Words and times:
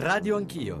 Radio 0.00 0.36
Anch'io. 0.36 0.76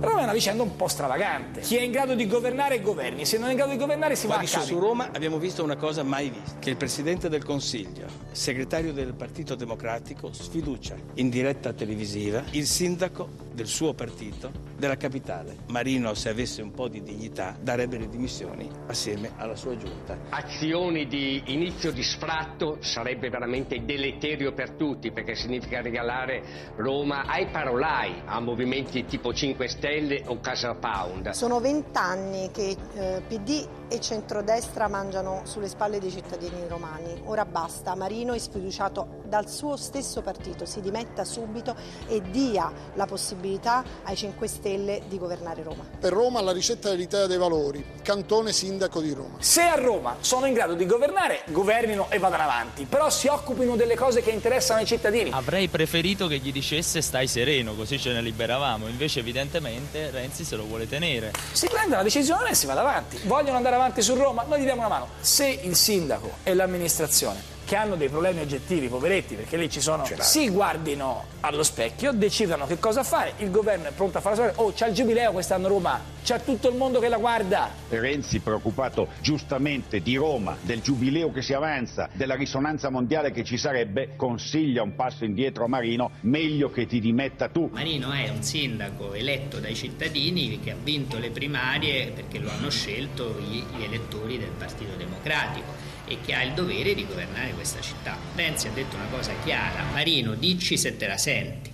Roma 0.00 0.20
è 0.20 0.22
una 0.22 0.32
vicenda 0.32 0.62
un 0.62 0.74
po' 0.76 0.88
stravagante. 0.88 1.60
Chi 1.60 1.76
è 1.76 1.82
in 1.82 1.90
grado 1.90 2.14
di 2.14 2.26
governare 2.26 2.80
governi, 2.80 3.26
se 3.26 3.36
non 3.36 3.48
è 3.48 3.50
in 3.50 3.56
grado 3.56 3.72
di 3.72 3.76
governare 3.76 4.16
si 4.16 4.26
va 4.26 4.38
a 4.38 4.46
Su 4.46 4.78
Roma 4.78 5.10
abbiamo 5.12 5.38
visto 5.38 5.62
una 5.62 5.76
cosa 5.76 6.02
mai 6.02 6.30
vista, 6.30 6.58
che 6.58 6.70
il 6.70 6.76
Presidente 6.76 7.28
del 7.28 7.44
Consiglio, 7.44 8.06
segretario 8.30 8.94
del 8.94 9.12
Partito 9.12 9.54
Democratico, 9.54 10.32
sfiducia 10.32 10.96
in 11.16 11.28
diretta 11.28 11.74
televisiva 11.74 12.42
il 12.52 12.66
sindaco 12.66 13.41
del 13.54 13.66
suo 13.66 13.94
partito 13.94 14.50
della 14.76 14.96
capitale. 14.96 15.58
Marino, 15.68 16.14
se 16.14 16.28
avesse 16.28 16.62
un 16.62 16.72
po' 16.72 16.88
di 16.88 17.02
dignità, 17.02 17.56
darebbe 17.60 17.98
le 17.98 18.08
dimissioni 18.08 18.68
assieme 18.86 19.32
alla 19.36 19.54
sua 19.54 19.76
giunta. 19.76 20.18
Azioni 20.30 21.06
di 21.06 21.42
inizio 21.46 21.92
di 21.92 22.02
sfratto 22.02 22.78
sarebbe 22.80 23.30
veramente 23.30 23.84
deleterio 23.84 24.52
per 24.52 24.72
tutti, 24.72 25.12
perché 25.12 25.34
significa 25.34 25.80
regalare 25.80 26.72
Roma 26.76 27.26
ai 27.26 27.46
parolai, 27.46 28.22
a 28.24 28.40
movimenti 28.40 29.04
tipo 29.04 29.32
5 29.32 29.68
Stelle 29.68 30.22
o 30.26 30.40
Casa 30.40 30.74
Pound. 30.74 31.30
Sono 31.30 31.60
vent'anni 31.60 32.50
che 32.50 32.76
eh, 32.94 33.22
PD 33.28 33.80
e 33.92 34.00
centrodestra 34.00 34.88
mangiano 34.88 35.42
sulle 35.44 35.68
spalle 35.68 36.00
dei 36.00 36.10
cittadini 36.10 36.66
romani. 36.66 37.20
Ora 37.26 37.44
basta, 37.44 37.94
Marino 37.94 38.32
è 38.32 38.38
sfiduciato 38.38 39.20
dal 39.26 39.50
suo 39.50 39.76
stesso 39.76 40.22
partito, 40.22 40.64
si 40.64 40.80
dimetta 40.80 41.24
subito 41.24 41.76
e 42.08 42.22
dia 42.30 42.72
la 42.94 43.04
possibilità 43.04 43.84
ai 44.04 44.16
5 44.16 44.46
Stelle 44.46 45.02
di 45.08 45.18
governare 45.18 45.62
Roma. 45.62 45.84
Per 46.00 46.10
Roma 46.10 46.40
la 46.40 46.52
ricetta 46.52 46.88
dell'Italia 46.88 47.26
dei 47.26 47.36
Valori, 47.36 47.84
cantone 48.02 48.52
sindaco 48.52 49.02
di 49.02 49.12
Roma. 49.12 49.36
Se 49.40 49.60
a 49.60 49.74
Roma 49.74 50.16
sono 50.20 50.46
in 50.46 50.54
grado 50.54 50.72
di 50.72 50.86
governare, 50.86 51.42
governino 51.48 52.06
e 52.08 52.18
vadano 52.18 52.44
avanti, 52.44 52.86
però 52.86 53.10
si 53.10 53.28
occupino 53.28 53.76
delle 53.76 53.94
cose 53.94 54.22
che 54.22 54.30
interessano 54.30 54.80
ai 54.80 54.86
cittadini. 54.86 55.30
Avrei 55.32 55.68
preferito 55.68 56.28
che 56.28 56.38
gli 56.38 56.50
dicesse 56.50 57.02
stai 57.02 57.26
sereno, 57.26 57.74
così 57.74 57.98
ce 57.98 58.12
ne 58.12 58.22
liberavamo, 58.22 58.88
invece 58.88 59.20
evidentemente 59.20 60.10
Renzi 60.10 60.44
se 60.44 60.56
lo 60.56 60.64
vuole 60.64 60.88
tenere. 60.88 61.32
Si 61.52 61.68
prende 61.68 61.94
una 61.94 62.02
decisione 62.02 62.50
e 62.50 62.54
si 62.54 62.64
va 62.64 62.72
avanti. 62.72 63.18
Vogliono 63.24 63.58
andare 63.58 63.74
avanti 63.74 63.80
su 64.02 64.14
Roma, 64.14 64.44
noi 64.46 64.60
gli 64.60 64.64
diamo 64.64 64.80
una 64.80 64.88
mano. 64.88 65.08
Se 65.20 65.46
il 65.46 65.74
sindaco 65.74 66.30
e 66.42 66.54
l'amministrazione 66.54 67.51
che 67.64 67.76
hanno 67.76 67.96
dei 67.96 68.08
problemi 68.08 68.40
oggettivi, 68.40 68.88
poveretti, 68.88 69.34
perché 69.34 69.56
lì 69.56 69.70
ci 69.70 69.80
sono, 69.80 70.04
si 70.18 70.50
guardino 70.50 71.24
allo 71.40 71.62
specchio, 71.62 72.12
decidano 72.12 72.66
che 72.66 72.78
cosa 72.78 73.02
fare, 73.02 73.34
il 73.38 73.50
governo 73.50 73.88
è 73.88 73.92
pronto 73.92 74.18
a 74.18 74.20
fare 74.20 74.36
la 74.36 74.52
sua 74.52 74.62
oh 74.62 74.72
c'è 74.72 74.88
il 74.88 74.94
giubileo 74.94 75.32
quest'anno 75.32 75.68
Roma, 75.68 76.00
c'è 76.22 76.42
tutto 76.44 76.68
il 76.68 76.76
mondo 76.76 77.00
che 77.00 77.08
la 77.08 77.16
guarda. 77.16 77.70
Renzi 77.88 78.40
preoccupato 78.40 79.08
giustamente 79.20 80.00
di 80.00 80.16
Roma, 80.16 80.56
del 80.60 80.80
giubileo 80.80 81.30
che 81.32 81.42
si 81.42 81.52
avanza, 81.52 82.08
della 82.12 82.34
risonanza 82.34 82.90
mondiale 82.90 83.30
che 83.32 83.44
ci 83.44 83.56
sarebbe, 83.56 84.14
consiglia 84.16 84.82
un 84.82 84.94
passo 84.94 85.24
indietro 85.24 85.64
a 85.64 85.68
Marino, 85.68 86.10
meglio 86.22 86.70
che 86.70 86.86
ti 86.86 87.00
dimetta 87.00 87.48
tu. 87.48 87.68
Marino 87.72 88.12
è 88.12 88.28
un 88.28 88.42
sindaco 88.42 89.14
eletto 89.14 89.58
dai 89.58 89.74
cittadini 89.74 90.60
che 90.60 90.70
ha 90.70 90.76
vinto 90.80 91.18
le 91.18 91.30
primarie 91.30 92.12
perché 92.14 92.38
lo 92.38 92.50
hanno 92.50 92.70
scelto 92.70 93.38
gli 93.40 93.64
elettori 93.82 94.38
del 94.38 94.50
Partito 94.56 94.94
Democratico 94.96 95.91
e 96.06 96.18
che 96.24 96.34
ha 96.34 96.42
il 96.42 96.52
dovere 96.52 96.94
di 96.94 97.06
governare 97.06 97.52
questa 97.52 97.80
città. 97.80 98.16
Renzi 98.34 98.68
ha 98.68 98.70
detto 98.70 98.96
una 98.96 99.06
cosa 99.10 99.32
chiara, 99.44 99.84
Marino, 99.92 100.34
dici 100.34 100.76
se 100.76 100.96
te 100.96 101.06
la 101.06 101.18
senti. 101.18 101.71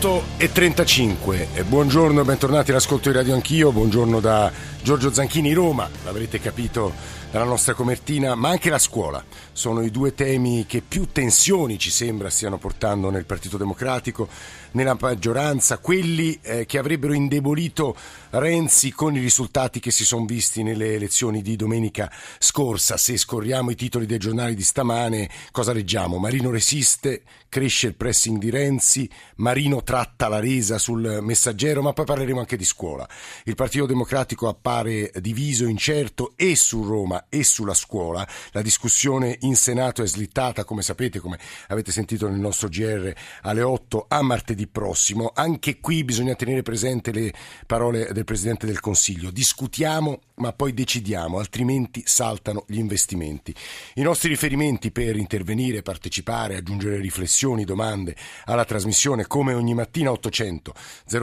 8 0.00 0.22
e 0.38 0.50
35. 0.50 1.48
Buongiorno, 1.68 2.24
bentornati 2.24 2.70
all'ascolto 2.70 3.10
di 3.10 3.16
Radio 3.16 3.34
Anch'io. 3.34 3.70
Buongiorno 3.70 4.18
da 4.18 4.50
Giorgio 4.82 5.12
Zanchini, 5.12 5.52
Roma. 5.52 5.90
L'avrete 6.04 6.40
capito 6.40 6.94
dalla 7.30 7.44
nostra 7.44 7.74
copertina, 7.74 8.34
ma 8.34 8.48
anche 8.48 8.70
la 8.70 8.78
scuola. 8.78 9.22
Sono 9.52 9.82
i 9.82 9.90
due 9.90 10.14
temi 10.14 10.64
che 10.66 10.80
più 10.80 11.08
tensioni 11.12 11.78
ci 11.78 11.90
sembra 11.90 12.30
stiano 12.30 12.56
portando 12.56 13.10
nel 13.10 13.26
Partito 13.26 13.58
Democratico 13.58 14.26
nella 14.72 14.96
maggioranza, 14.98 15.78
quelli 15.78 16.38
eh, 16.40 16.64
che 16.64 16.78
avrebbero 16.78 17.12
indebolito 17.12 17.94
Renzi 18.30 18.92
con 18.92 19.16
i 19.16 19.20
risultati 19.20 19.80
che 19.80 19.90
si 19.90 20.04
sono 20.04 20.24
visti 20.24 20.62
nelle 20.62 20.94
elezioni 20.94 21.42
di 21.42 21.56
domenica 21.56 22.10
scorsa. 22.38 22.96
Se 22.96 23.16
scorriamo 23.18 23.70
i 23.70 23.74
titoli 23.74 24.06
dei 24.06 24.18
giornali 24.18 24.54
di 24.54 24.62
stamane, 24.62 25.28
cosa 25.50 25.72
leggiamo? 25.72 26.18
Marino 26.18 26.50
resiste, 26.50 27.22
cresce 27.50 27.88
il 27.88 27.96
pressing 27.96 28.38
di 28.38 28.48
Renzi, 28.48 29.10
Marino 29.36 29.82
tratta 29.82 30.28
la 30.28 30.40
resa 30.40 30.78
sul 30.78 31.18
messaggero, 31.20 31.82
ma 31.82 31.92
poi 31.92 32.06
parleremo 32.06 32.38
anche 32.38 32.56
di 32.56 32.64
scuola. 32.64 33.06
Il 33.44 33.56
Partito 33.56 33.84
Democratico 33.84 34.48
appare 34.48 35.10
diviso, 35.16 35.66
incerto 35.66 36.32
e 36.36 36.56
su 36.56 36.82
Roma 36.82 37.26
e 37.28 37.42
sulla 37.42 37.74
scuola. 37.74 38.26
La 38.52 38.62
discussione 38.62 39.36
in 39.40 39.56
Senato 39.56 40.02
è 40.02 40.06
slittata, 40.06 40.64
come 40.64 40.80
sapete, 40.80 41.18
come 41.18 41.38
avete 41.66 41.90
sentito 41.92 42.28
nel 42.28 42.38
nostro 42.38 42.68
GR 42.68 43.12
alle 43.42 43.62
8 43.62 44.06
a 44.08 44.22
martedì 44.22 44.68
prossimo. 44.68 45.32
Anche 45.34 45.80
qui 45.80 46.04
bisogna 46.04 46.36
tenere 46.36 46.62
presente 46.62 47.10
le 47.10 47.32
parole 47.66 48.12
del 48.12 48.24
Presidente 48.24 48.64
del 48.64 48.80
Consiglio. 48.80 49.30
Discutiamo 49.30 50.20
ma 50.40 50.52
poi 50.52 50.74
decidiamo, 50.74 51.38
altrimenti 51.38 52.02
saltano 52.04 52.64
gli 52.66 52.78
investimenti. 52.78 53.54
I 53.94 54.02
nostri 54.02 54.28
riferimenti 54.28 54.90
per 54.90 55.16
intervenire, 55.16 55.82
partecipare, 55.82 56.56
aggiungere 56.56 56.96
riflessioni, 56.96 57.38
domande 57.64 58.16
alla 58.44 58.64
trasmissione 58.64 59.26
come 59.26 59.54
ogni 59.54 59.74
mattina 59.74 60.10
800 60.10 60.74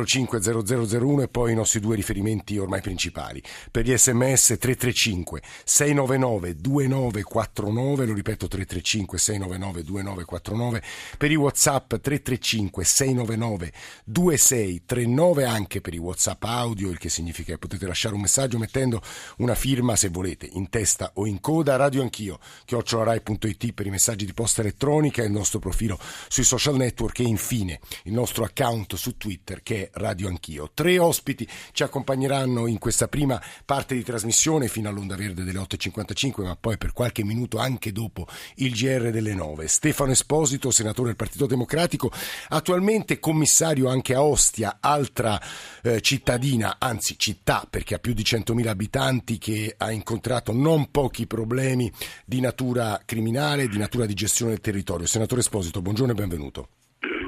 05 0.06 0.40
0001 0.42 1.22
e 1.22 1.28
poi 1.28 1.52
i 1.52 1.56
nostri 1.56 1.80
due 1.80 1.96
riferimenti 1.96 2.58
ormai 2.58 2.82
principali. 2.82 3.42
Per 3.72 3.86
gli 3.86 3.96
sms 3.96 4.58
335 4.60 5.42
699 5.64 6.56
2949, 6.56 8.06
lo 8.06 8.14
ripeto 8.14 8.48
335 8.48 9.18
699 9.18 9.84
2949, 9.84 10.84
per 11.18 11.32
i 11.32 11.36
whatsapp 11.36 11.88
335 11.88 12.84
699 12.84 13.16
399 13.38 13.72
2639 14.04 15.46
anche 15.46 15.82
per 15.82 15.94
i 15.94 15.98
whatsapp 15.98 16.44
audio, 16.44 16.90
il 16.90 16.98
che 16.98 17.10
significa 17.10 17.54
che 17.54 17.58
potete 17.58 17.88
lasciare 17.88 18.16
un 18.16 18.22
messaggio 18.22 18.58
mettendo 18.58 19.02
una 19.38 19.56
firma 19.56 19.96
se 19.96 20.10
volete 20.10 20.48
in 20.52 20.70
testa 20.70 21.12
o 21.16 21.26
in 21.26 21.40
coda. 21.40 21.76
Radio 21.76 22.02
Anch'io, 22.02 22.40
chiocciolarai.it 22.66 23.74
per 23.74 23.86
i 23.86 23.90
messaggi 23.90 24.26
di 24.26 24.34
posta 24.34 24.62
elettronica, 24.62 25.24
il 25.24 25.32
nostro 25.32 25.60
profilo 25.60 26.00
sui 26.28 26.44
social 26.44 26.76
network 26.76 27.20
e 27.20 27.24
infine 27.24 27.80
il 28.04 28.14
nostro 28.14 28.44
account 28.44 28.96
su 28.96 29.18
Twitter 29.18 29.62
che 29.64 29.84
è 29.84 29.90
Radio 29.94 30.28
Anch'io. 30.28 30.72
Tre 30.74 31.00
ospiti 31.00 31.48
ci 31.72 31.84
accompagneranno 31.84 32.68
in 32.68 32.78
questa 32.78 33.08
prima 33.08 33.42
parte 33.66 33.96
di 33.96 34.04
trasmissione 34.04 34.68
fino 34.68 34.90
all'onda 34.90 35.16
verde 35.16 35.44
delle 35.44 35.60
8.55 35.60 36.44
ma 36.44 36.56
poi 36.56 36.78
per 36.78 36.94
qualche 36.94 37.24
minuto 37.24 37.58
anche 37.58 37.92
dopo 37.92 38.28
il 38.56 38.72
GR 38.74 39.12
delle 39.12 39.34
9. 39.34 39.68
Stefano 39.68 40.12
Esposito, 40.12 40.72
senatore 40.72 41.08
del 41.08 41.16
Partito 41.16 41.46
Democratico, 41.46 42.12
attualmente 42.50 43.20
commissario 43.20 43.90
anche 43.90 44.14
a 44.14 44.24
Ostia, 44.24 44.78
altra 44.80 45.42
eh, 45.82 46.02
cittadina, 46.02 46.78
anzi 46.80 47.18
città 47.18 47.66
perché 47.70 47.96
ha 47.96 48.00
più 48.00 48.14
di 48.14 48.24
100.000 48.24 48.68
abitanti 48.68 49.38
che 49.38 49.76
ha 49.78 49.92
incontrato 49.92 50.54
non 50.54 50.92
pochi 50.92 51.28
problemi 51.28 51.92
di 52.26 52.40
natura 52.40 53.02
criminale, 53.06 53.68
di 53.68 53.78
natura 53.78 54.06
di 54.06 54.14
gestione 54.14 54.52
del 54.52 54.62
territorio. 54.62 55.06
Senatore 55.06 55.42
Esposito, 55.42 55.82
buongiorno 55.82 55.97
e 56.06 56.14
benvenuto. 56.14 56.70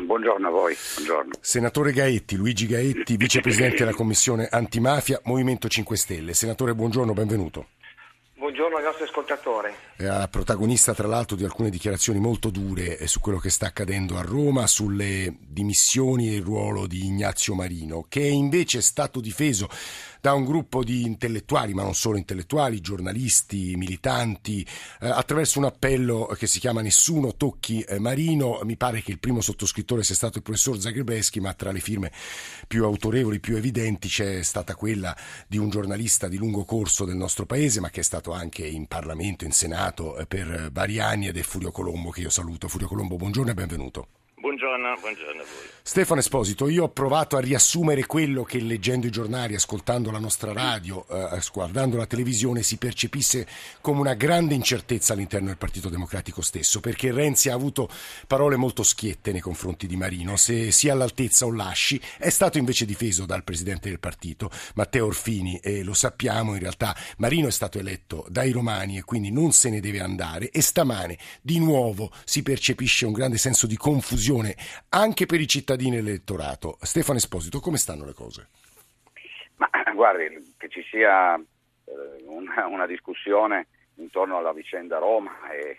Buongiorno 0.05 0.47
a 0.47 0.51
voi. 0.51 0.75
Buongiorno. 0.95 1.31
Senatore 1.39 1.91
Gaetti, 1.91 2.35
Luigi 2.35 2.67
Gaetti, 2.67 3.17
vicepresidente 3.17 3.77
della 3.77 3.93
Commissione 3.93 4.47
Antimafia, 4.49 5.19
Movimento 5.23 5.67
5 5.67 5.97
Stelle. 5.97 6.33
Senatore, 6.33 6.75
buongiorno, 6.75 7.13
benvenuto. 7.13 7.67
Buongiorno 8.35 8.77
ai 8.77 8.83
nostri 8.83 9.03
ascoltatori. 9.03 9.71
È 9.95 10.27
protagonista 10.29 10.93
tra 10.93 11.07
l'altro 11.07 11.35
di 11.35 11.43
alcune 11.43 11.69
dichiarazioni 11.69 12.19
molto 12.19 12.49
dure 12.49 12.97
eh, 12.97 13.07
su 13.07 13.19
quello 13.19 13.37
che 13.37 13.49
sta 13.49 13.67
accadendo 13.67 14.17
a 14.17 14.21
Roma, 14.21 14.65
sulle 14.67 15.35
dimissioni 15.39 16.29
e 16.29 16.35
il 16.35 16.43
ruolo 16.43 16.87
di 16.87 17.05
Ignazio 17.05 17.53
Marino, 17.53 18.05
che 18.07 18.21
invece 18.21 18.77
è 18.77 18.81
stato 18.81 19.19
difeso 19.19 19.67
da 20.21 20.33
un 20.33 20.43
gruppo 20.43 20.83
di 20.83 21.03
intellettuali, 21.03 21.73
ma 21.73 21.83
non 21.83 21.95
solo 21.95 22.17
intellettuali, 22.17 22.81
giornalisti, 22.81 23.75
militanti, 23.75 24.65
eh, 25.01 25.07
attraverso 25.07 25.59
un 25.59 25.65
appello 25.65 26.25
che 26.37 26.47
si 26.47 26.59
chiama 26.59 26.81
Nessuno 26.81 27.35
tocchi 27.35 27.81
eh, 27.81 27.99
Marino. 27.99 28.59
Mi 28.63 28.75
pare 28.75 29.01
che 29.01 29.11
il 29.11 29.19
primo 29.19 29.41
sottoscrittore 29.41 30.03
sia 30.03 30.15
stato 30.15 30.37
il 30.37 30.43
professor 30.43 30.79
Zagrebeschi, 30.79 31.39
ma 31.39 31.53
tra 31.53 31.71
le 31.71 31.79
firme 31.79 32.11
più 32.67 32.83
autorevoli, 32.83 33.39
più 33.39 33.55
evidenti 33.55 34.07
c'è 34.07 34.43
stata 34.43 34.75
quella 34.75 35.15
di 35.47 35.57
un 35.57 35.69
giornalista 35.69 36.27
di 36.27 36.37
lungo 36.37 36.65
corso 36.65 37.05
del 37.05 37.15
nostro 37.15 37.45
paese, 37.45 37.79
ma 37.79 37.89
che 37.89 38.01
è 38.01 38.03
stato 38.03 38.31
anche 38.31 38.65
in 38.65 38.87
Parlamento, 38.87 39.45
in 39.45 39.51
Senato 39.51 40.17
eh, 40.17 40.25
per 40.25 40.69
vari 40.71 40.99
anni 40.99 41.27
ed 41.27 41.37
è 41.37 41.41
Furio 41.41 41.71
Colombo 41.71 42.09
che 42.09 42.21
io 42.21 42.29
saluto. 42.29 42.67
Furio 42.67 42.87
Colombo, 42.87 43.15
buongiorno 43.15 43.51
e 43.51 43.53
benvenuto. 43.53 44.18
Buongiorno 44.49 44.97
buongiorno, 44.99 45.41
a 45.41 45.45
voi. 45.45 45.69
Stefano 45.81 46.19
Esposito, 46.19 46.67
io 46.69 46.83
ho 46.83 46.89
provato 46.89 47.37
a 47.37 47.39
riassumere 47.39 48.05
quello 48.05 48.43
che 48.43 48.59
leggendo 48.59 49.07
i 49.07 49.11
giornali, 49.11 49.55
ascoltando 49.55 50.11
la 50.11 50.19
nostra 50.19 50.53
radio, 50.53 51.05
eh, 51.07 51.39
guardando 51.51 51.97
la 51.97 52.05
televisione 52.05 52.63
si 52.63 52.77
percepisse 52.77 53.47
come 53.81 53.99
una 53.99 54.13
grande 54.13 54.53
incertezza 54.53 55.13
all'interno 55.13 55.47
del 55.47 55.57
Partito 55.57 55.89
Democratico 55.89 56.41
stesso, 56.41 56.79
perché 56.79 57.11
Renzi 57.11 57.49
ha 57.49 57.53
avuto 57.53 57.89
parole 58.27 58.55
molto 58.55 58.83
schiette 58.83 59.31
nei 59.31 59.41
confronti 59.41 59.87
di 59.87 59.95
Marino, 59.95 60.35
se 60.35 60.71
sia 60.71 60.93
all'altezza 60.93 61.45
o 61.45 61.51
lasci, 61.51 61.99
è 62.17 62.29
stato 62.29 62.57
invece 62.57 62.85
difeso 62.85 63.25
dal 63.25 63.43
presidente 63.43 63.89
del 63.89 63.99
partito, 63.99 64.49
Matteo 64.75 65.07
Orfini, 65.07 65.57
e 65.57 65.83
lo 65.83 65.93
sappiamo, 65.93 66.53
in 66.53 66.59
realtà 66.59 66.95
Marino 67.17 67.47
è 67.47 67.51
stato 67.51 67.79
eletto 67.79 68.25
dai 68.29 68.51
romani 68.51 68.97
e 68.97 69.03
quindi 69.03 69.31
non 69.31 69.51
se 69.51 69.69
ne 69.69 69.79
deve 69.79 70.01
andare 70.01 70.49
e 70.49 70.61
stamane 70.61 71.17
di 71.41 71.59
nuovo 71.59 72.11
si 72.25 72.43
percepisce 72.43 73.05
un 73.05 73.13
grande 73.13 73.37
senso 73.37 73.65
di 73.65 73.77
confusione 73.77 74.38
anche 74.89 75.25
per 75.25 75.39
i 75.39 75.47
cittadini 75.47 75.97
dell'elettorato. 75.97 76.77
Stefano 76.81 77.17
Esposito, 77.17 77.59
come 77.59 77.77
stanno 77.77 78.05
le 78.05 78.13
cose? 78.13 78.47
Ma 79.55 79.69
guardi, 79.93 80.53
che 80.57 80.69
ci 80.69 80.81
sia 80.89 81.35
eh, 81.35 82.23
una, 82.25 82.67
una, 82.67 82.85
discussione 82.85 83.67
intorno 83.95 84.37
alla 84.37 84.53
vicenda 84.53 84.97
Roma 84.97 85.49
è, 85.49 85.75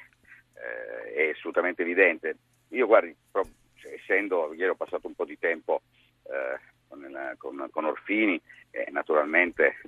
eh, 0.54 1.12
è 1.14 1.30
assolutamente 1.30 1.82
evidente. 1.82 2.36
Io 2.68 2.86
guardi, 2.86 3.14
proprio, 3.30 3.54
cioè, 3.76 3.92
essendo, 3.94 4.52
ieri 4.52 4.70
ho 4.70 4.74
passato 4.74 5.06
un 5.06 5.14
po' 5.14 5.24
di 5.24 5.38
tempo 5.38 5.82
eh, 6.24 6.60
con, 6.88 7.34
con, 7.38 7.68
con, 7.70 7.84
Orfini 7.86 8.40
e 8.70 8.88
naturalmente 8.90 9.80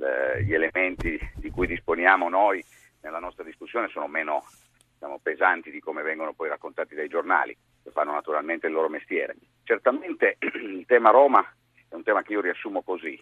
eh, 0.00 0.42
gli 0.42 0.52
elementi 0.52 1.18
di 1.36 1.50
cui 1.50 1.66
disponiamo 1.66 2.28
noi 2.28 2.64
nella 3.02 3.20
nostra 3.20 3.44
discussione 3.44 3.88
sono 3.88 4.08
meno 4.08 4.44
diciamo, 4.92 5.20
pesanti 5.22 5.70
di 5.70 5.80
come 5.80 6.02
vengono 6.02 6.32
poi 6.32 6.48
raccontati 6.48 6.94
dai 6.94 7.08
giornali, 7.08 7.56
che 7.86 7.92
fanno 7.92 8.12
naturalmente 8.12 8.66
il 8.66 8.72
loro 8.72 8.88
mestiere. 8.88 9.36
Certamente 9.62 10.38
il 10.60 10.84
tema 10.86 11.10
Roma 11.10 11.40
è 11.88 11.94
un 11.94 12.02
tema 12.02 12.22
che 12.22 12.32
io 12.32 12.40
riassumo 12.40 12.82
così. 12.82 13.16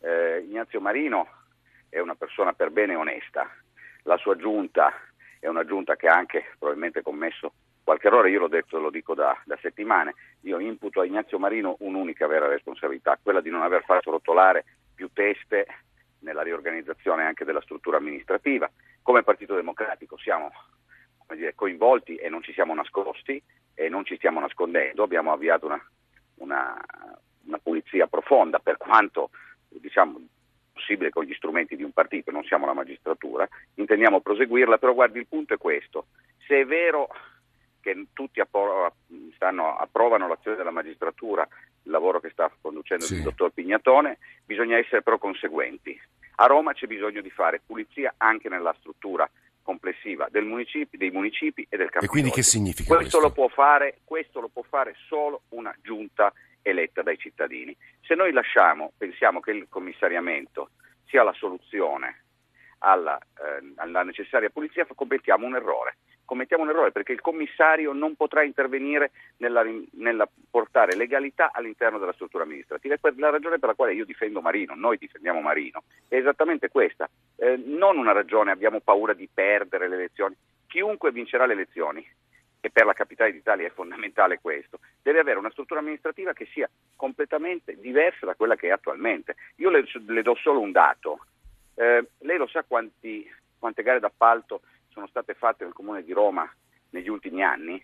Eh, 0.00 0.44
Ignazio 0.48 0.80
Marino 0.80 1.28
è 1.90 1.98
una 1.98 2.14
persona 2.14 2.54
per 2.54 2.70
bene 2.70 2.94
onesta, 2.94 3.46
la 4.04 4.16
sua 4.16 4.34
giunta 4.36 4.92
è 5.38 5.46
una 5.46 5.64
giunta 5.64 5.94
che 5.96 6.06
ha 6.06 6.16
anche 6.16 6.54
probabilmente 6.58 7.02
commesso 7.02 7.52
qualche 7.84 8.08
errore, 8.08 8.30
io 8.30 8.40
l'ho 8.40 8.48
detto, 8.48 8.78
lo 8.78 8.90
dico 8.90 9.14
da, 9.14 9.38
da 9.44 9.58
settimane, 9.62 10.14
io 10.42 10.58
imputo 10.58 11.00
a 11.00 11.06
Ignazio 11.06 11.38
Marino 11.38 11.76
un'unica 11.80 12.26
vera 12.26 12.46
responsabilità, 12.46 13.18
quella 13.22 13.40
di 13.40 13.48
non 13.50 13.62
aver 13.62 13.82
fatto 13.84 14.10
rotolare 14.10 14.64
più 14.94 15.10
teste 15.12 15.66
nella 16.20 16.42
riorganizzazione 16.42 17.24
anche 17.24 17.44
della 17.44 17.62
struttura 17.62 17.96
amministrativa. 17.96 18.70
Come 19.00 19.22
Partito 19.22 19.54
Democratico 19.54 20.18
siamo 20.18 20.50
coinvolti 21.54 22.16
e 22.16 22.28
non 22.28 22.42
ci 22.42 22.52
siamo 22.52 22.74
nascosti 22.74 23.42
e 23.74 23.88
non 23.88 24.04
ci 24.04 24.16
stiamo 24.16 24.40
nascondendo, 24.40 25.02
abbiamo 25.02 25.32
avviato 25.32 25.66
una, 25.66 25.90
una, 26.36 26.76
una 27.44 27.58
pulizia 27.58 28.06
profonda 28.06 28.58
per 28.58 28.76
quanto 28.76 29.30
diciamo, 29.68 30.20
possibile 30.72 31.10
con 31.10 31.24
gli 31.24 31.34
strumenti 31.34 31.76
di 31.76 31.82
un 31.82 31.92
partito, 31.92 32.30
non 32.30 32.44
siamo 32.44 32.66
la 32.66 32.72
magistratura, 32.72 33.48
intendiamo 33.74 34.20
proseguirla, 34.20 34.78
però 34.78 34.94
guardi 34.94 35.18
il 35.18 35.26
punto 35.26 35.54
è 35.54 35.58
questo, 35.58 36.06
se 36.46 36.60
è 36.60 36.64
vero 36.64 37.08
che 37.80 38.06
tutti 38.12 38.40
appro- 38.40 38.94
stanno, 39.34 39.76
approvano 39.76 40.28
l'azione 40.28 40.56
della 40.56 40.70
magistratura, 40.70 41.46
il 41.82 41.90
lavoro 41.90 42.20
che 42.20 42.30
sta 42.30 42.50
conducendo 42.60 43.04
sì. 43.04 43.14
il 43.14 43.22
dottor 43.22 43.50
Pignatone, 43.50 44.18
bisogna 44.44 44.76
essere 44.76 45.02
però 45.02 45.18
conseguenti. 45.18 45.98
A 46.40 46.46
Roma 46.46 46.72
c'è 46.72 46.86
bisogno 46.86 47.20
di 47.20 47.30
fare 47.30 47.60
pulizia 47.64 48.14
anche 48.16 48.48
nella 48.48 48.74
struttura 48.78 49.28
complessiva 49.68 50.28
municipi, 50.46 50.96
dei 50.96 51.10
municipi 51.10 51.66
e 51.68 51.76
del 51.76 51.90
Capitolio. 51.90 52.06
E 52.06 52.08
quindi 52.08 52.30
che 52.30 52.42
significa 52.42 52.94
questo? 52.94 53.18
Questo 53.18 53.20
lo, 53.20 53.30
può 53.30 53.48
fare, 53.48 53.98
questo 54.02 54.40
lo 54.40 54.48
può 54.48 54.62
fare 54.62 54.94
solo 55.08 55.42
una 55.50 55.74
giunta 55.82 56.32
eletta 56.62 57.02
dai 57.02 57.18
cittadini. 57.18 57.76
Se 58.00 58.14
noi 58.14 58.32
lasciamo, 58.32 58.92
pensiamo 58.96 59.40
che 59.40 59.50
il 59.50 59.66
commissariamento 59.68 60.70
sia 61.04 61.22
la 61.22 61.34
soluzione 61.34 62.22
alla, 62.78 63.18
eh, 63.18 63.74
alla 63.76 64.02
necessaria 64.04 64.48
pulizia, 64.48 64.86
commettiamo 64.86 65.44
un 65.44 65.56
errore 65.56 65.96
commettiamo 66.28 66.62
un 66.62 66.68
errore 66.68 66.92
perché 66.92 67.12
il 67.12 67.22
commissario 67.22 67.94
non 67.94 68.14
potrà 68.14 68.42
intervenire 68.42 69.12
nella, 69.38 69.64
nella, 69.92 70.28
portare 70.50 70.94
legalità 70.94 71.52
all'interno 71.54 71.98
della 71.98 72.12
struttura 72.12 72.44
amministrativa. 72.44 72.94
E 72.94 73.14
la 73.16 73.30
ragione 73.30 73.58
per 73.58 73.70
la 73.70 73.74
quale 73.74 73.94
io 73.94 74.04
difendo 74.04 74.42
Marino, 74.42 74.74
noi 74.74 74.98
difendiamo 74.98 75.40
Marino, 75.40 75.84
è 76.06 76.16
esattamente 76.16 76.68
questa. 76.68 77.08
Eh, 77.36 77.56
non 77.64 77.96
una 77.96 78.12
ragione 78.12 78.50
abbiamo 78.50 78.80
paura 78.80 79.14
di 79.14 79.26
perdere 79.32 79.88
le 79.88 79.94
elezioni. 79.94 80.36
Chiunque 80.66 81.12
vincerà 81.12 81.46
le 81.46 81.54
elezioni, 81.54 82.06
e 82.60 82.70
per 82.70 82.84
la 82.84 82.92
capitale 82.92 83.32
d'Italia 83.32 83.66
è 83.66 83.70
fondamentale 83.70 84.38
questo, 84.38 84.80
deve 85.00 85.20
avere 85.20 85.38
una 85.38 85.50
struttura 85.50 85.80
amministrativa 85.80 86.34
che 86.34 86.46
sia 86.52 86.68
completamente 86.94 87.78
diversa 87.80 88.26
da 88.26 88.34
quella 88.34 88.54
che 88.54 88.68
è 88.68 88.72
attualmente. 88.72 89.36
Io 89.56 89.70
le, 89.70 89.84
le 90.06 90.22
do 90.22 90.34
solo 90.34 90.60
un 90.60 90.72
dato. 90.72 91.24
Eh, 91.74 92.06
lei 92.18 92.36
lo 92.36 92.48
sa 92.48 92.64
quanti, 92.64 93.26
quante 93.58 93.82
gare 93.82 94.00
d'appalto 94.00 94.60
sono 94.98 95.06
state 95.06 95.34
fatte 95.34 95.62
nel 95.62 95.72
comune 95.72 96.02
di 96.02 96.12
Roma 96.12 96.50
negli 96.90 97.08
ultimi 97.08 97.44
anni? 97.44 97.82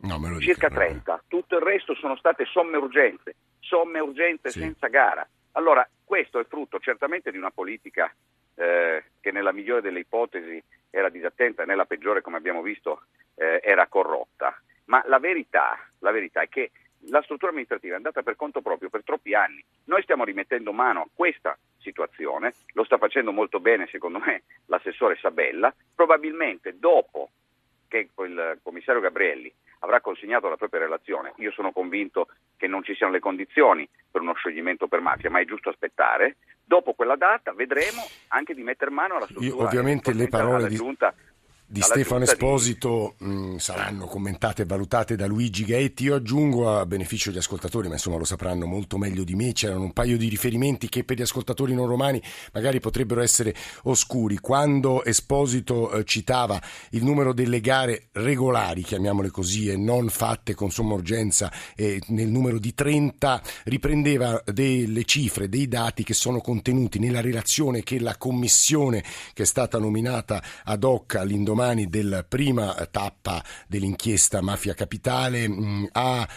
No, 0.00 0.18
Circa 0.40 0.70
30. 0.70 1.24
Tutto 1.28 1.56
il 1.56 1.62
resto 1.62 1.94
sono 1.94 2.16
state 2.16 2.46
somme 2.46 2.78
urgenze, 2.78 3.34
somme 3.58 3.98
urgenze 3.98 4.48
sì. 4.50 4.60
senza 4.60 4.86
gara. 4.86 5.28
Allora, 5.52 5.86
questo 6.04 6.38
è 6.38 6.46
frutto 6.46 6.78
certamente 6.78 7.30
di 7.30 7.36
una 7.36 7.50
politica 7.50 8.10
eh, 8.54 9.04
che 9.20 9.30
nella 9.32 9.52
migliore 9.52 9.82
delle 9.82 10.00
ipotesi 10.00 10.62
era 10.88 11.10
disattenta 11.10 11.64
nella 11.64 11.84
peggiore, 11.84 12.22
come 12.22 12.38
abbiamo 12.38 12.62
visto, 12.62 13.02
eh, 13.34 13.60
era 13.62 13.86
corrotta. 13.88 14.58
Ma 14.84 15.02
la 15.06 15.18
verità, 15.18 15.76
la 15.98 16.12
verità 16.12 16.40
è 16.40 16.48
che 16.48 16.70
la 17.10 17.20
struttura 17.22 17.50
amministrativa 17.50 17.94
è 17.94 17.96
andata 17.96 18.22
per 18.22 18.36
conto 18.36 18.62
proprio 18.62 18.88
per 18.88 19.02
troppi 19.04 19.34
anni. 19.34 19.62
Noi 19.84 20.02
stiamo 20.02 20.24
rimettendo 20.24 20.72
mano 20.72 21.02
a 21.02 21.08
questa 21.12 21.58
situazione, 21.80 22.54
lo 22.72 22.84
sta 22.84 22.98
facendo 22.98 23.32
molto 23.32 23.60
bene 23.60 23.86
secondo 23.90 24.18
me 24.18 24.42
l'assessore 24.66 25.16
Sabella, 25.20 25.74
probabilmente 25.94 26.78
dopo 26.78 27.30
che 27.88 28.08
il 28.16 28.58
commissario 28.62 29.00
Gabrielli 29.00 29.52
avrà 29.80 30.00
consegnato 30.00 30.48
la 30.48 30.56
propria 30.56 30.80
relazione, 30.80 31.32
io 31.36 31.52
sono 31.52 31.72
convinto 31.72 32.28
che 32.56 32.66
non 32.66 32.82
ci 32.82 32.94
siano 32.94 33.12
le 33.12 33.20
condizioni 33.20 33.88
per 34.10 34.20
uno 34.20 34.34
scioglimento 34.34 34.88
per 34.88 35.00
mafia, 35.00 35.30
ma 35.30 35.40
è 35.40 35.44
giusto 35.44 35.68
aspettare, 35.68 36.36
dopo 36.64 36.92
quella 36.92 37.16
data 37.16 37.52
vedremo 37.52 38.02
anche 38.28 38.54
di 38.54 38.62
mettere 38.62 38.90
mano 38.90 39.16
alla 39.16 39.24
struttura. 39.24 39.48
Io, 39.48 39.62
ovviamente 39.62 40.12
le 40.12 40.28
parole 40.28 40.68
di... 40.68 40.74
Giunta 40.74 41.14
di 41.70 41.82
Stefano 41.82 42.24
Esposito 42.24 43.16
mh, 43.18 43.30
mm, 43.30 43.56
saranno 43.56 44.06
commentate 44.06 44.62
e 44.62 44.64
valutate 44.64 45.16
da 45.16 45.26
Luigi 45.26 45.64
Gaetti. 45.64 46.04
Io 46.04 46.14
aggiungo 46.14 46.74
a 46.74 46.86
beneficio 46.86 47.28
degli 47.28 47.40
ascoltatori, 47.40 47.88
ma 47.88 47.94
insomma 47.94 48.16
lo 48.16 48.24
sapranno 48.24 48.64
molto 48.64 48.96
meglio 48.96 49.22
di 49.22 49.34
me, 49.34 49.52
c'erano 49.52 49.82
un 49.82 49.92
paio 49.92 50.16
di 50.16 50.28
riferimenti 50.28 50.88
che 50.88 51.04
per 51.04 51.18
gli 51.18 51.22
ascoltatori 51.22 51.74
non 51.74 51.86
romani 51.86 52.22
magari 52.54 52.80
potrebbero 52.80 53.20
essere 53.20 53.54
oscuri. 53.82 54.38
Quando 54.38 55.04
Esposito 55.04 55.92
eh, 55.92 56.04
citava 56.04 56.58
il 56.92 57.04
numero 57.04 57.34
delle 57.34 57.60
gare 57.60 58.08
regolari, 58.12 58.82
chiamiamole 58.82 59.28
così, 59.28 59.68
e 59.68 59.76
non 59.76 60.08
fatte 60.08 60.54
con 60.54 60.70
somma 60.70 60.94
urgenza 60.94 61.52
eh, 61.76 62.00
nel 62.06 62.28
numero 62.28 62.58
di 62.58 62.72
30, 62.72 63.42
riprendeva 63.64 64.42
delle 64.46 65.04
cifre, 65.04 65.50
dei 65.50 65.68
dati 65.68 66.02
che 66.02 66.14
sono 66.14 66.40
contenuti 66.40 66.98
nella 66.98 67.20
relazione 67.20 67.82
che 67.82 68.00
la 68.00 68.16
commissione 68.16 69.04
che 69.34 69.42
è 69.42 69.46
stata 69.46 69.78
nominata 69.78 70.42
ad 70.64 70.82
hoc 70.82 71.16
all'indomani 71.16 71.56
domani 71.58 71.88
della 71.88 72.22
prima 72.22 72.72
tappa 72.88 73.42
dell'inchiesta 73.66 74.40
Mafia 74.40 74.74
Capitale 74.74 75.48
mh, 75.48 75.88
ha 75.90 76.28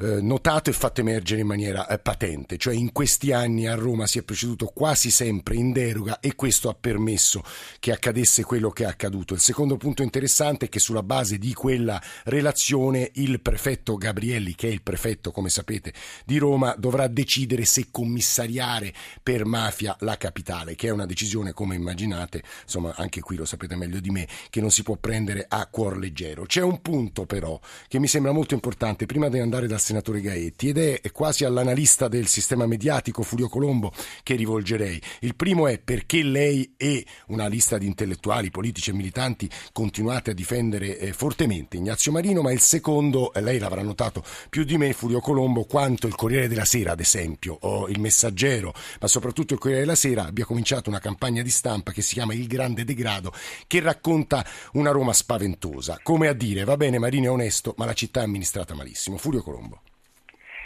eh, 0.00 0.20
notato 0.20 0.70
e 0.70 0.72
fatto 0.72 1.00
emergere 1.00 1.40
in 1.40 1.46
maniera 1.46 1.86
eh, 1.88 1.98
patente, 1.98 2.56
cioè 2.56 2.74
in 2.74 2.92
questi 2.92 3.32
anni 3.32 3.66
a 3.66 3.74
Roma 3.74 4.06
si 4.06 4.18
è 4.18 4.22
proceduto 4.22 4.66
quasi 4.66 5.10
sempre 5.10 5.56
in 5.56 5.72
deroga 5.72 6.20
e 6.20 6.34
questo 6.34 6.68
ha 6.68 6.76
permesso 6.78 7.42
che 7.80 7.92
accadesse 7.92 8.44
quello 8.44 8.70
che 8.70 8.84
è 8.84 8.86
accaduto. 8.86 9.34
Il 9.34 9.40
secondo 9.40 9.76
punto 9.76 10.02
interessante 10.02 10.66
è 10.66 10.68
che 10.68 10.78
sulla 10.78 11.02
base 11.02 11.38
di 11.38 11.52
quella 11.52 12.00
relazione 12.24 13.10
il 13.14 13.40
prefetto 13.40 13.96
Gabrielli, 13.96 14.54
che 14.54 14.68
è 14.68 14.70
il 14.70 14.82
prefetto 14.82 15.32
come 15.32 15.48
sapete 15.48 15.92
di 16.24 16.38
Roma, 16.38 16.74
dovrà 16.78 17.08
decidere 17.08 17.64
se 17.64 17.88
commissariare 17.90 18.94
per 19.22 19.44
mafia 19.44 19.96
la 20.00 20.16
capitale, 20.16 20.76
che 20.76 20.88
è 20.88 20.90
una 20.90 21.06
decisione 21.06 21.52
come 21.52 21.74
immaginate, 21.74 22.42
insomma 22.62 22.94
anche 22.96 23.20
qui 23.20 23.34
lo 23.34 23.44
sapete 23.44 23.74
meglio 23.74 23.98
di 23.98 24.10
me, 24.10 24.28
che 24.50 24.60
non 24.60 24.70
si 24.70 24.82
può 24.84 24.96
prendere 24.96 25.44
a 25.48 25.66
cuor 25.66 25.98
leggero. 25.98 26.44
C'è 26.44 26.62
un 26.62 26.80
punto 26.80 27.26
però 27.26 27.58
che 27.88 27.98
mi 27.98 28.06
sembra 28.06 28.30
molto 28.30 28.54
importante, 28.54 29.06
prima 29.06 29.28
di 29.28 29.40
andare 29.40 29.66
dal 29.66 29.80
senatore 29.88 30.20
Gaetti 30.20 30.68
ed 30.68 30.78
è 30.78 31.00
quasi 31.12 31.44
all'analista 31.44 32.08
del 32.08 32.26
sistema 32.26 32.66
mediatico 32.66 33.22
Furio 33.22 33.48
Colombo 33.48 33.90
che 34.22 34.34
rivolgerei. 34.34 35.00
Il 35.20 35.34
primo 35.34 35.66
è 35.66 35.78
perché 35.78 36.22
lei 36.22 36.74
e 36.76 37.06
una 37.28 37.46
lista 37.46 37.78
di 37.78 37.86
intellettuali, 37.86 38.50
politici 38.50 38.90
e 38.90 38.92
militanti 38.92 39.48
continuate 39.72 40.32
a 40.32 40.34
difendere 40.34 40.98
eh, 40.98 41.12
fortemente 41.14 41.78
Ignazio 41.78 42.12
Marino, 42.12 42.42
ma 42.42 42.52
il 42.52 42.60
secondo, 42.60 43.32
eh, 43.32 43.40
lei 43.40 43.58
l'avrà 43.58 43.80
notato 43.82 44.22
più 44.50 44.64
di 44.64 44.76
me, 44.76 44.92
Furio 44.92 45.20
Colombo, 45.20 45.64
quanto 45.64 46.06
il 46.06 46.14
Corriere 46.14 46.48
della 46.48 46.66
Sera, 46.66 46.92
ad 46.92 47.00
esempio, 47.00 47.56
o 47.62 47.88
il 47.88 47.98
Messaggero, 47.98 48.74
ma 49.00 49.08
soprattutto 49.08 49.54
il 49.54 49.58
Corriere 49.58 49.84
della 49.84 49.94
Sera 49.94 50.26
abbia 50.26 50.44
cominciato 50.44 50.90
una 50.90 51.00
campagna 51.00 51.42
di 51.42 51.50
stampa 51.50 51.92
che 51.92 52.02
si 52.02 52.12
chiama 52.12 52.34
Il 52.34 52.46
Grande 52.46 52.84
Degrado, 52.84 53.32
che 53.66 53.80
racconta 53.80 54.44
una 54.72 54.90
Roma 54.90 55.14
spaventosa. 55.14 56.00
Come 56.02 56.28
a 56.28 56.34
dire, 56.34 56.64
va 56.64 56.76
bene, 56.76 56.98
Marino 56.98 57.24
è 57.24 57.30
onesto, 57.30 57.72
ma 57.78 57.86
la 57.86 57.94
città 57.94 58.20
è 58.20 58.24
amministrata 58.24 58.74
malissimo. 58.74 59.16
Furio 59.16 59.42
Colombo. 59.42 59.77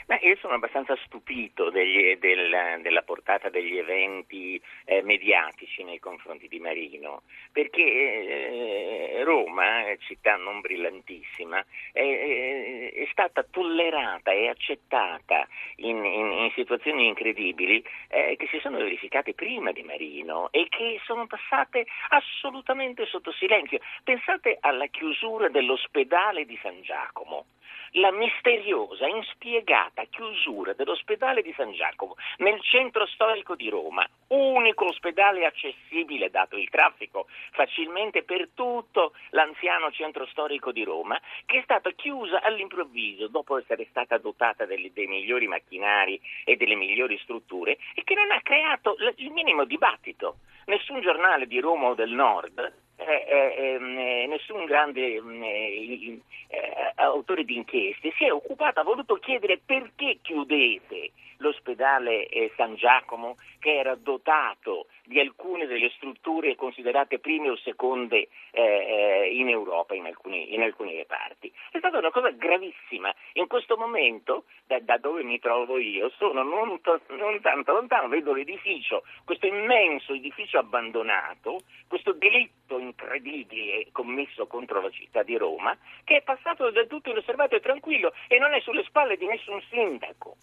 Beh, 0.06 0.18
io 0.22 0.36
sono 0.36 0.54
abbastanza 0.54 0.96
stupito 1.04 1.70
degli, 1.70 2.16
del, 2.16 2.80
della 2.82 3.02
portata 3.02 3.48
degli 3.50 3.76
eventi 3.78 4.60
eh, 4.84 5.02
mediatici 5.02 5.84
nei 5.84 6.00
confronti 6.00 6.48
di 6.48 6.58
Marino, 6.58 7.22
perché 7.52 7.82
eh, 7.82 9.22
Roma, 9.24 9.84
città 9.98 10.36
non 10.36 10.60
brillantissima, 10.60 11.64
è, 11.92 12.90
è, 12.94 13.08
stata 13.12 13.44
tollerata 13.48 14.32
e 14.32 14.48
accettata 14.48 15.46
in, 15.76 16.04
in, 16.04 16.32
in 16.32 16.50
situazioni 16.54 17.06
incredibili 17.06 17.84
eh, 18.08 18.34
che 18.36 18.48
si 18.48 18.58
sono 18.60 18.78
verificate 18.78 19.34
prima 19.34 19.70
di 19.70 19.82
Marino 19.82 20.50
e 20.50 20.66
che 20.68 21.00
sono 21.04 21.26
passate 21.26 21.86
assolutamente 22.08 23.06
sotto 23.06 23.32
silenzio. 23.32 23.78
Pensate 24.02 24.56
alla 24.60 24.86
chiusura 24.86 25.48
dell'ospedale 25.48 26.44
di 26.44 26.58
San 26.60 26.82
Giacomo 26.82 27.46
la 27.92 28.10
misteriosa, 28.10 29.06
inspiegata 29.06 30.04
chiusura 30.04 30.72
dell'ospedale 30.72 31.42
di 31.42 31.52
San 31.56 31.72
Giacomo 31.72 32.16
nel 32.38 32.60
centro 32.62 33.06
storico 33.06 33.54
di 33.54 33.68
Roma, 33.68 34.06
unico 34.28 34.86
ospedale 34.86 35.44
accessibile, 35.44 36.30
dato 36.30 36.56
il 36.56 36.68
traffico, 36.70 37.26
facilmente 37.50 38.22
per 38.22 38.48
tutto 38.54 39.12
l'anziano 39.30 39.90
centro 39.90 40.26
storico 40.26 40.72
di 40.72 40.84
Roma, 40.84 41.20
che 41.44 41.58
è 41.58 41.62
stata 41.62 41.90
chiusa 41.90 42.40
all'improvviso 42.42 43.28
dopo 43.28 43.58
essere 43.58 43.86
stata 43.90 44.18
dotata 44.18 44.64
dei, 44.64 44.90
dei 44.92 45.06
migliori 45.06 45.46
macchinari 45.46 46.20
e 46.44 46.56
delle 46.56 46.74
migliori 46.74 47.18
strutture 47.18 47.78
e 47.94 48.02
che 48.04 48.14
non 48.14 48.30
ha 48.30 48.40
creato 48.42 48.96
il 49.16 49.30
minimo 49.30 49.64
dibattito. 49.64 50.36
Nessun 50.66 51.00
giornale 51.00 51.46
di 51.46 51.58
Roma 51.58 51.88
o 51.88 51.94
del 51.94 52.10
Nord 52.10 52.81
eh, 53.06 53.24
eh, 53.28 53.74
ehm, 53.74 53.98
eh, 53.98 54.26
nessun 54.28 54.64
grande 54.64 55.20
mm, 55.20 55.42
eh, 55.42 56.20
eh, 56.48 56.92
autore 56.96 57.44
di 57.44 57.56
inchieste 57.56 58.12
si 58.16 58.24
è 58.24 58.32
occupato, 58.32 58.80
ha 58.80 58.84
voluto 58.84 59.16
chiedere 59.16 59.60
perché 59.64 60.18
chiudete 60.22 61.12
l'ospedale 61.38 62.28
San 62.56 62.76
Giacomo 62.76 63.36
che 63.58 63.74
era 63.74 63.96
dotato 63.96 64.86
di 65.04 65.20
alcune 65.20 65.66
delle 65.66 65.90
strutture 65.96 66.54
considerate 66.54 67.18
prime 67.18 67.50
o 67.50 67.56
seconde 67.56 68.28
in 68.52 69.48
Europa 69.48 69.94
in 69.94 70.06
alcuni, 70.06 70.54
in 70.54 70.62
alcuni, 70.62 70.96
reparti. 70.96 71.52
È 71.70 71.78
stata 71.78 71.98
una 71.98 72.10
cosa 72.10 72.30
gravissima. 72.30 73.12
In 73.34 73.46
questo 73.46 73.76
momento, 73.76 74.44
da, 74.66 74.78
da 74.80 74.98
dove 74.98 75.22
mi 75.22 75.38
trovo 75.38 75.78
io, 75.78 76.10
sono 76.16 76.42
non, 76.42 76.80
to- 76.80 77.00
non 77.08 77.40
tanto 77.40 77.72
lontano, 77.72 78.08
vedo 78.08 78.32
l'edificio, 78.32 79.02
questo 79.24 79.46
immenso 79.46 80.12
edificio 80.12 80.58
abbandonato, 80.58 81.60
questo 81.88 82.12
delitto 82.12 82.78
incredibile 82.78 83.88
commesso 83.92 84.46
contro 84.46 84.80
la 84.80 84.90
città 84.90 85.22
di 85.22 85.36
Roma, 85.36 85.76
che 86.04 86.18
è 86.18 86.22
passato 86.22 86.70
del 86.70 86.86
tutto 86.86 87.10
inosservato 87.10 87.56
e 87.56 87.60
tranquillo 87.60 88.12
e 88.28 88.38
non 88.38 88.52
è 88.52 88.60
sulle 88.60 88.84
spalle 88.84 89.16
di 89.16 89.26
nessun 89.26 89.60
sindaco. 89.70 90.36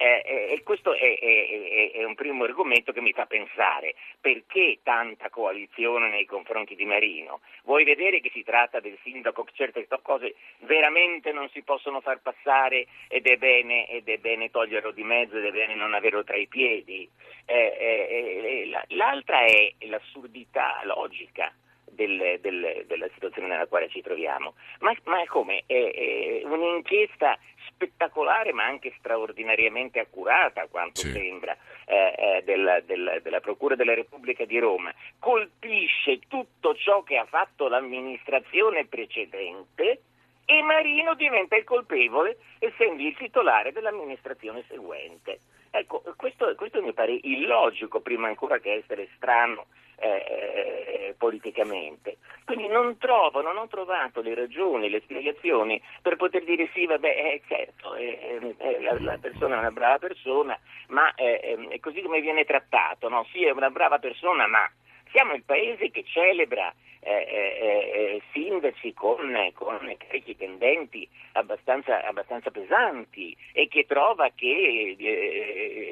Eh, 0.00 0.22
eh, 0.24 0.52
e 0.52 0.62
questo 0.62 0.94
è, 0.94 1.18
è, 1.18 1.90
è, 1.92 2.04
un 2.04 2.14
primo 2.14 2.44
argomento 2.44 2.92
che 2.92 3.00
mi 3.00 3.12
fa 3.12 3.26
pensare 3.26 3.96
perché 4.20 4.78
tanta 4.84 5.28
coalizione 5.28 6.08
nei 6.08 6.24
confronti 6.24 6.76
di 6.76 6.84
Marino. 6.84 7.40
Vuoi 7.64 7.82
vedere 7.82 8.20
che 8.20 8.30
si 8.32 8.44
tratta 8.44 8.78
del 8.78 8.96
sindaco 9.02 9.44
certe 9.52 9.88
cose 10.02 10.36
veramente 10.58 11.32
non 11.32 11.48
si 11.48 11.62
possono 11.62 12.00
far 12.00 12.20
passare 12.20 12.86
ed 13.08 13.26
è 13.26 13.38
bene, 13.38 13.88
ed 13.88 14.08
è 14.08 14.18
bene 14.18 14.52
toglierlo 14.52 14.92
di 14.92 15.02
mezzo 15.02 15.36
ed 15.36 15.46
è 15.46 15.50
bene 15.50 15.74
non 15.74 15.92
averlo 15.94 16.22
tra 16.22 16.36
i 16.36 16.46
piedi. 16.46 17.10
Eh, 17.44 17.56
eh, 17.56 18.68
eh 18.70 18.94
l'altra 18.94 19.40
è 19.46 19.74
l'assurdità 19.80 20.80
logica. 20.84 21.52
Del, 21.90 22.38
del, 22.40 22.84
della 22.86 23.08
situazione 23.12 23.48
nella 23.48 23.66
quale 23.66 23.88
ci 23.88 24.02
troviamo. 24.02 24.54
Ma, 24.80 24.94
ma 25.04 25.24
come? 25.26 25.64
È, 25.66 25.72
è 25.72 26.44
un'inchiesta 26.44 27.38
spettacolare 27.70 28.52
ma 28.52 28.64
anche 28.64 28.92
straordinariamente 28.98 30.00
accurata, 30.00 30.62
a 30.62 30.68
quanto 30.68 31.00
sì. 31.00 31.10
sembra, 31.10 31.56
eh, 31.86 32.14
eh, 32.16 32.42
della, 32.44 32.80
della, 32.80 33.18
della, 33.20 33.40
Procura 33.40 33.76
della 33.76 33.94
Repubblica 33.94 34.44
di 34.44 34.58
Roma, 34.58 34.92
colpisce 35.18 36.20
tutto 36.28 36.74
ciò 36.74 37.02
che 37.02 37.16
ha 37.16 37.24
fatto 37.24 37.68
l'amministrazione 37.68 38.86
precedente 38.86 40.02
e 40.44 40.62
Marino 40.62 41.14
diventa 41.14 41.56
il 41.56 41.64
colpevole 41.64 42.38
essendo 42.58 43.02
il 43.02 43.16
titolare 43.16 43.72
dell'amministrazione 43.72 44.64
seguente. 44.66 45.40
Ecco, 45.70 46.02
questo, 46.16 46.54
questo 46.56 46.82
mi 46.82 46.92
pare 46.92 47.18
illogico 47.22 48.00
prima 48.00 48.28
ancora 48.28 48.58
che 48.58 48.72
essere 48.72 49.08
strano 49.16 49.66
eh, 49.98 51.14
politicamente. 51.18 52.18
Quindi 52.44 52.68
non 52.68 52.96
trovo, 52.96 53.42
non 53.42 53.56
ho 53.58 53.66
trovato 53.66 54.22
le 54.22 54.34
ragioni, 54.34 54.88
le 54.88 55.00
spiegazioni 55.00 55.80
per 56.00 56.16
poter 56.16 56.44
dire 56.44 56.70
sì, 56.72 56.86
vabbè, 56.86 57.08
eh, 57.08 57.42
certo, 57.46 57.94
eh, 57.94 58.54
eh 58.56 58.80
la, 58.80 58.96
la, 59.00 59.18
persona 59.18 59.56
è 59.56 59.58
una 59.58 59.70
brava 59.70 59.98
persona, 59.98 60.58
ma 60.88 61.12
eh, 61.14 61.40
ehm, 61.42 61.68
è 61.68 61.80
così 61.80 62.00
come 62.00 62.20
viene 62.20 62.44
trattato, 62.44 63.08
no? 63.08 63.26
Sì, 63.32 63.44
è 63.44 63.50
una 63.50 63.70
brava 63.70 63.98
persona, 63.98 64.46
ma 64.46 64.70
siamo 65.10 65.34
il 65.34 65.42
paese 65.44 65.90
che 65.90 66.04
celebra 66.04 66.72
eh, 67.00 67.12
eh, 67.12 68.22
sindaci 68.32 68.92
con, 68.92 69.50
con 69.54 69.94
carichi 69.98 70.36
tendenti 70.36 71.08
abbastanza, 71.32 72.04
abbastanza, 72.04 72.50
pesanti 72.50 73.36
e 73.52 73.68
che 73.68 73.86
trova 73.86 74.30
che, 74.34 74.96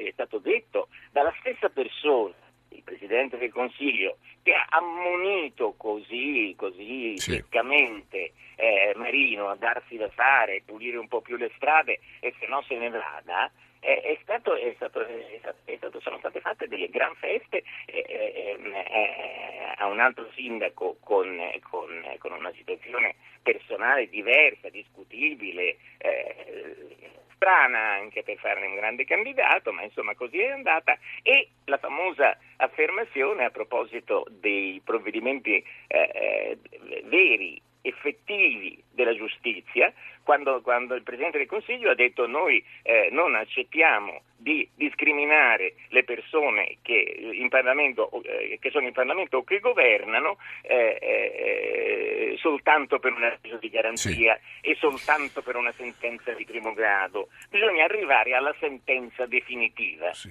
è 0.07 0.11
stato 0.11 0.39
detto 0.39 0.89
dalla 1.11 1.33
stessa 1.39 1.69
persona 1.69 2.33
il 2.69 2.83
Presidente 2.83 3.37
del 3.37 3.51
Consiglio, 3.51 4.17
che 4.43 4.53
ha 4.53 4.65
ammonito 4.69 5.73
così, 5.77 6.53
così 6.57 7.17
sì. 7.17 7.31
seccamente 7.33 8.33
eh, 8.55 8.93
Marino 8.95 9.49
a 9.49 9.55
darsi 9.55 9.97
da 9.97 10.09
fare, 10.09 10.63
pulire 10.65 10.97
un 10.97 11.07
po' 11.07 11.21
più 11.21 11.37
le 11.37 11.51
strade 11.55 11.99
e 12.19 12.33
se 12.39 12.47
no 12.47 12.61
se 12.63 12.75
ne 12.75 12.89
vada, 12.89 13.51
è, 13.79 14.01
è, 14.01 14.17
stato, 14.21 14.55
è, 14.55 14.73
stato, 14.75 15.05
è 15.05 15.75
stato, 15.77 15.99
sono 16.01 16.17
state 16.17 16.39
fatte 16.41 16.67
delle 16.67 16.89
gran 16.89 17.13
feste 17.15 17.63
eh, 17.85 18.05
eh, 18.07 18.57
eh, 18.59 19.73
a 19.77 19.85
un 19.87 19.99
altro 19.99 20.29
sindaco 20.33 20.97
con, 20.99 21.39
con, 21.69 22.03
con, 22.17 22.31
una 22.31 22.51
situazione 22.53 23.15
personale 23.43 24.09
diversa, 24.09 24.69
discutibile, 24.69 25.77
eh, 25.99 26.95
strana 27.37 27.93
anche 27.93 28.23
per 28.23 28.37
farne 28.37 28.65
un 28.65 28.75
grande 28.75 29.05
candidato, 29.05 29.71
ma 29.71 29.83
insomma 29.83 30.13
così 30.15 30.39
è 30.39 30.49
andata. 30.49 30.97
E 31.23 31.49
la 31.65 31.77
famosa 31.77 32.37
affermazione 32.57 33.45
a 33.45 33.51
proposito 33.51 34.25
dei 34.29 34.81
provvedimenti 34.83 35.55
eh, 35.55 35.65
eh 35.87 36.57
veri, 37.05 37.61
effettivi 37.81 38.83
della 38.91 39.15
giustizia, 39.15 39.93
quando, 40.27 40.59
quando, 40.59 40.93
il 40.93 41.03
Presidente 41.03 41.37
del 41.37 41.47
Consiglio 41.47 41.89
ha 41.89 41.95
detto 41.95 42.27
noi 42.27 42.61
eh, 42.81 43.07
non 43.13 43.33
accettiamo 43.33 44.23
di 44.35 44.69
discriminare 44.75 45.75
le 45.87 46.03
persone 46.03 46.79
che, 46.81 47.15
in 47.31 47.47
eh, 47.49 48.57
che, 48.59 48.69
sono 48.69 48.85
in 48.85 48.91
Parlamento 48.91 49.37
o 49.37 49.43
che 49.45 49.59
governano 49.59 50.37
eh, 50.63 50.97
eh 51.01 52.35
soltanto 52.39 52.99
per 52.99 53.13
un 53.13 53.23
avviso 53.23 53.57
di 53.57 53.69
garanzia 53.69 54.37
sì. 54.61 54.69
e 54.69 54.75
soltanto 54.75 55.41
per 55.41 55.55
una 55.55 55.71
sentenza 55.71 56.31
di 56.33 56.45
primo 56.45 56.73
grado. 56.73 57.29
Bisogna 57.49 57.85
arrivare 57.85 58.35
alla 58.35 58.53
sentenza 58.59 59.25
definitiva. 59.25 60.13
Sì. 60.13 60.29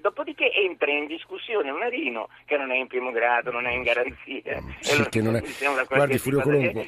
Dopodiché 0.00 0.52
entra 0.52 0.90
in 0.90 1.06
discussione 1.06 1.70
Marino 1.70 2.28
che 2.44 2.56
non 2.58 2.72
è 2.72 2.76
in 2.76 2.88
primo 2.88 3.10
grado, 3.10 3.50
non 3.50 3.66
è 3.66 3.72
in 3.72 3.82
garanzia. 3.82 4.60
Sì, 4.80 5.20
non, 5.22 5.36
è... 5.36 5.42
Guardi, 5.86 6.20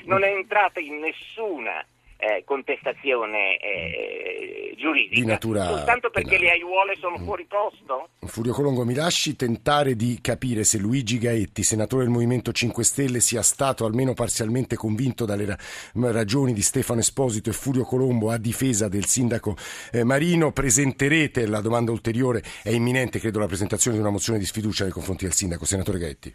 non 0.04 0.22
è 0.22 0.34
entrata 0.34 0.80
in 0.80 0.98
nessuna 0.98 1.83
eh, 2.24 2.42
contestazione 2.44 3.58
eh, 3.58 4.74
giuridica. 4.78 5.20
Di 5.20 5.26
natura 5.26 5.66
Soltanto 5.66 6.08
perché 6.08 6.36
penale. 6.36 6.46
le 6.46 6.52
aiuole 6.52 6.96
sono 6.96 7.18
mm. 7.18 7.24
fuori 7.24 7.44
posto? 7.44 8.08
Furio 8.20 8.52
Colongo, 8.54 8.84
mi 8.84 8.94
lasci 8.94 9.36
tentare 9.36 9.94
di 9.94 10.18
capire 10.22 10.64
se 10.64 10.78
Luigi 10.78 11.18
Gaetti, 11.18 11.62
senatore 11.62 12.04
del 12.04 12.12
Movimento 12.12 12.50
5 12.50 12.82
Stelle, 12.82 13.20
sia 13.20 13.42
stato 13.42 13.84
almeno 13.84 14.14
parzialmente 14.14 14.74
convinto 14.76 15.26
dalle 15.26 15.44
ra- 15.44 16.10
ragioni 16.12 16.54
di 16.54 16.62
Stefano 16.62 17.00
Esposito 17.00 17.50
e 17.50 17.52
Furio 17.52 17.84
Colombo 17.84 18.30
a 18.30 18.38
difesa 18.38 18.88
del 18.88 19.04
sindaco 19.04 19.54
eh, 19.92 20.02
Marino. 20.02 20.50
Presenterete, 20.52 21.46
la 21.46 21.60
domanda 21.60 21.90
ulteriore 21.90 22.42
è 22.62 22.70
imminente, 22.70 23.18
credo, 23.18 23.38
la 23.38 23.46
presentazione 23.46 23.96
di 23.96 24.02
una 24.02 24.12
mozione 24.12 24.38
di 24.38 24.46
sfiducia 24.46 24.84
nei 24.84 24.92
confronti 24.92 25.24
del 25.24 25.34
sindaco. 25.34 25.66
Senatore 25.66 25.98
Gaetti. 25.98 26.34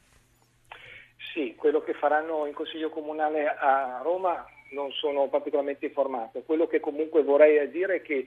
Sì, 1.33 1.55
quello 1.55 1.81
che 1.81 1.93
faranno 1.93 2.45
in 2.45 2.53
Consiglio 2.53 2.89
Comunale 2.89 3.47
a 3.47 4.01
Roma 4.03 4.45
non 4.71 4.91
sono 4.91 5.27
particolarmente 5.27 5.85
informato. 5.85 6.41
Quello 6.45 6.67
che 6.67 6.79
comunque 6.79 7.23
vorrei 7.23 7.69
dire 7.69 7.95
è 7.95 8.01
che 8.01 8.25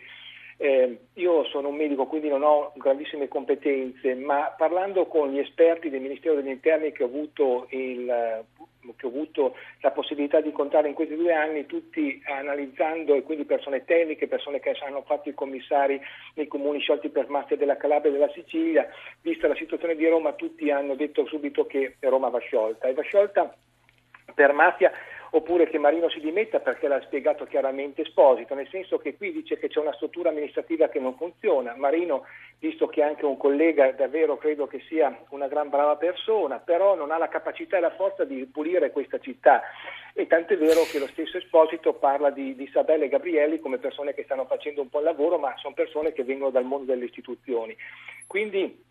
eh, 0.63 0.99
io 1.15 1.45
sono 1.47 1.69
un 1.69 1.77
medico, 1.77 2.07
quindi 2.07 2.29
non 2.29 2.43
ho 2.43 2.73
grandissime 2.77 3.27
competenze, 3.27 4.15
ma 4.15 4.55
parlando 4.57 5.07
con 5.07 5.31
gli 5.31 5.39
esperti 5.39 5.91
del 5.91 6.01
Ministero 6.01 6.37
degli 6.37 6.49
Interni 6.49 6.93
che 6.93 7.03
ho 7.03 7.07
avuto, 7.07 7.67
il, 7.71 8.45
che 8.97 9.07
ho 9.07 9.09
avuto 9.09 9.57
la 9.81 9.91
possibilità 9.91 10.41
di 10.41 10.49
incontrare 10.49 10.87
in 10.87 10.95
questi 10.95 11.17
due 11.17 11.33
anni, 11.33 11.67
tutti 11.67 12.23
analizzando, 12.27 13.15
e 13.15 13.23
quindi 13.23 13.45
persone 13.45 13.85
tecniche, 13.85 14.29
persone 14.29 14.61
che 14.61 14.77
hanno 14.87 15.03
fatto 15.03 15.29
i 15.29 15.35
commissari 15.35 16.01
nei 16.35 16.47
comuni 16.47 16.79
sciolti 16.79 17.09
per 17.09 17.29
mafia 17.29 17.57
della 17.57 17.77
Calabria 17.77 18.11
e 18.11 18.15
della 18.15 18.33
Sicilia, 18.33 18.87
vista 19.21 19.49
la 19.49 19.57
situazione 19.57 19.97
di 19.97 20.07
Roma, 20.07 20.35
tutti 20.35 20.71
hanno 20.71 20.95
detto 20.95 21.27
subito 21.27 21.67
che 21.67 21.97
Roma 22.01 22.29
va 22.29 22.39
sciolta. 22.39 22.87
E 22.87 22.93
va 22.93 23.03
sciolta 23.03 23.53
per 24.35 24.53
mafia 24.53 24.93
oppure 25.35 25.69
che 25.69 25.79
Marino 25.79 26.11
si 26.11 26.21
dimetta 26.21 26.61
perché 26.61 26.89
l'ha 26.89 27.01
spiegato 27.03 27.47
chiaramente 27.47 28.03
Esposito, 28.03 28.55
nel 28.55 28.69
senso 28.69 28.99
che 28.99 29.17
qui 29.17 29.33
dice 29.33 29.59
che 29.59 29.69
c'è 29.69 29.79
una 29.81 29.95
struttura 29.95 30.29
amministrativa 30.29 30.89
che 30.89 31.01
non 31.01 31.17
funziona. 31.17 31.75
Marino, 31.75 32.25
visto 32.59 32.87
che 32.87 33.01
è 33.01 33.05
anche 33.05 33.25
un 33.25 33.39
collega, 33.39 33.91
davvero 33.93 34.37
credo 34.37 34.67
che 34.67 34.81
sia 34.89 35.25
una 35.31 35.49
gran 35.49 35.71
brava 35.71 35.97
persona, 35.97 36.59
però 36.59 36.95
non 36.95 37.11
ha 37.11 37.19
la 37.19 37.29
capacità 37.29 37.79
e 37.79 37.81
la 37.81 37.95
forza 37.95 38.25
di 38.25 38.45
pulire 38.45 38.91
questa 38.91 39.19
città. 39.21 39.63
E 40.13 40.27
tanto 40.27 40.53
è 40.53 40.59
vero 40.59 40.83
che 40.91 40.99
lo 40.99 41.07
stesso 41.09 41.39
Esposito 41.39 41.95
parla 41.95 42.29
di, 42.29 42.55
di 42.55 42.65
Isabella 42.65 43.05
e 43.05 43.09
Gabrielli 43.09 43.59
come 43.59 43.79
persone 43.79 44.13
che 44.13 44.25
stanno 44.25 44.45
facendo 44.45 44.83
un 44.83 44.91
po' 44.91 44.99
il 44.99 45.05
lavoro, 45.05 45.39
ma 45.39 45.55
sono 45.57 45.73
persone 45.73 46.13
che 46.13 46.25
vengono 46.25 46.51
dal 46.51 46.65
mondo 46.65 46.93
delle 46.93 47.07
istituzioni. 47.07 47.75
Quindi 48.27 48.91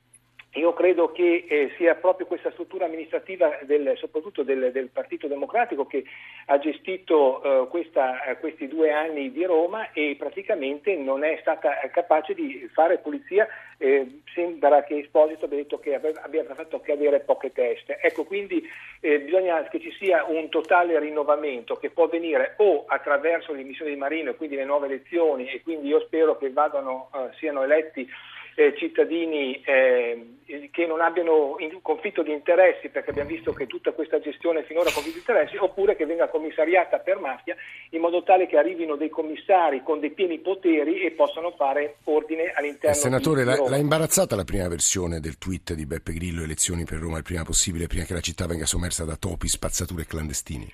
io 0.55 0.73
credo 0.73 1.13
che 1.13 1.45
eh, 1.47 1.71
sia 1.77 1.95
proprio 1.95 2.27
questa 2.27 2.51
struttura 2.51 2.85
amministrativa, 2.85 3.57
del, 3.61 3.93
soprattutto 3.95 4.43
del, 4.43 4.71
del, 4.73 4.89
Partito 4.89 5.27
Democratico, 5.27 5.85
che 5.85 6.03
ha 6.47 6.59
gestito 6.59 7.41
eh, 7.41 7.67
questa, 7.69 8.21
eh, 8.25 8.37
questi 8.37 8.67
due 8.67 8.91
anni 8.91 9.31
di 9.31 9.45
Roma 9.45 9.91
e 9.93 10.15
praticamente 10.19 10.95
non 10.97 11.23
è 11.23 11.37
stata 11.39 11.71
capace 11.91 12.33
di 12.33 12.69
fare 12.73 12.97
pulizia. 12.97 13.47
Eh, 13.77 14.21
sembra 14.33 14.83
che 14.83 14.97
Esposito 14.97 15.45
abbia 15.45 15.57
detto 15.57 15.79
che 15.79 15.95
abbia 15.95 16.43
fatto 16.53 16.81
cadere 16.81 17.21
poche 17.21 17.53
teste. 17.53 17.99
Ecco, 18.01 18.25
quindi 18.25 18.61
eh, 18.99 19.21
bisogna 19.21 19.63
che 19.69 19.79
ci 19.79 19.91
sia 19.93 20.25
un 20.25 20.49
totale 20.49 20.99
rinnovamento 20.99 21.77
che 21.77 21.91
può 21.91 22.03
avvenire 22.03 22.55
o 22.57 22.83
attraverso 22.87 23.53
l'emissione 23.53 23.91
di 23.91 23.97
Marino 23.97 24.31
e 24.31 24.35
quindi 24.35 24.57
le 24.57 24.65
nuove 24.65 24.87
elezioni 24.87 25.47
e 25.47 25.61
quindi 25.61 25.87
io 25.87 26.01
spero 26.01 26.37
che 26.37 26.51
vadano, 26.51 27.09
eh, 27.15 27.35
siano 27.37 27.63
eletti 27.63 28.07
eh, 28.55 28.73
cittadini 28.77 29.61
eh, 29.63 30.69
che 30.71 30.85
non 30.85 31.01
abbiano 31.01 31.55
conflitto 31.81 32.23
di 32.23 32.31
interessi, 32.31 32.89
perché 32.89 33.11
abbiamo 33.11 33.29
visto 33.29 33.53
che 33.53 33.67
tutta 33.67 33.91
questa 33.91 34.19
gestione 34.19 34.63
finora 34.63 34.89
ha 34.89 34.93
conflitto 34.93 35.17
di 35.17 35.23
interessi, 35.25 35.57
oppure 35.57 35.95
che 35.95 36.05
venga 36.05 36.27
commissariata 36.27 36.99
per 36.99 37.19
mafia, 37.19 37.55
in 37.91 38.01
modo 38.01 38.23
tale 38.23 38.47
che 38.47 38.57
arrivino 38.57 38.95
dei 38.95 39.09
commissari 39.09 39.83
con 39.83 39.99
dei 39.99 40.11
pieni 40.11 40.39
poteri 40.39 41.01
e 41.01 41.11
possano 41.11 41.51
fare 41.51 41.97
ordine 42.05 42.51
all'interno 42.53 42.95
eh, 42.95 42.99
Senatore, 42.99 43.43
Roma. 43.43 43.69
l'ha 43.69 43.77
imbarazzata 43.77 44.35
la 44.35 44.43
prima 44.43 44.67
versione 44.67 45.19
del 45.19 45.37
tweet 45.37 45.73
di 45.73 45.85
Beppe 45.85 46.13
Grillo, 46.13 46.43
elezioni 46.43 46.83
per 46.83 46.99
Roma 46.99 47.17
il 47.17 47.23
prima 47.23 47.43
possibile, 47.43 47.87
prima 47.87 48.03
che 48.03 48.13
la 48.13 48.19
città 48.19 48.45
venga 48.45 48.65
sommersa 48.65 49.05
da 49.05 49.15
topi, 49.15 49.47
spazzature 49.47 50.03
e 50.03 50.05
clandestini? 50.05 50.71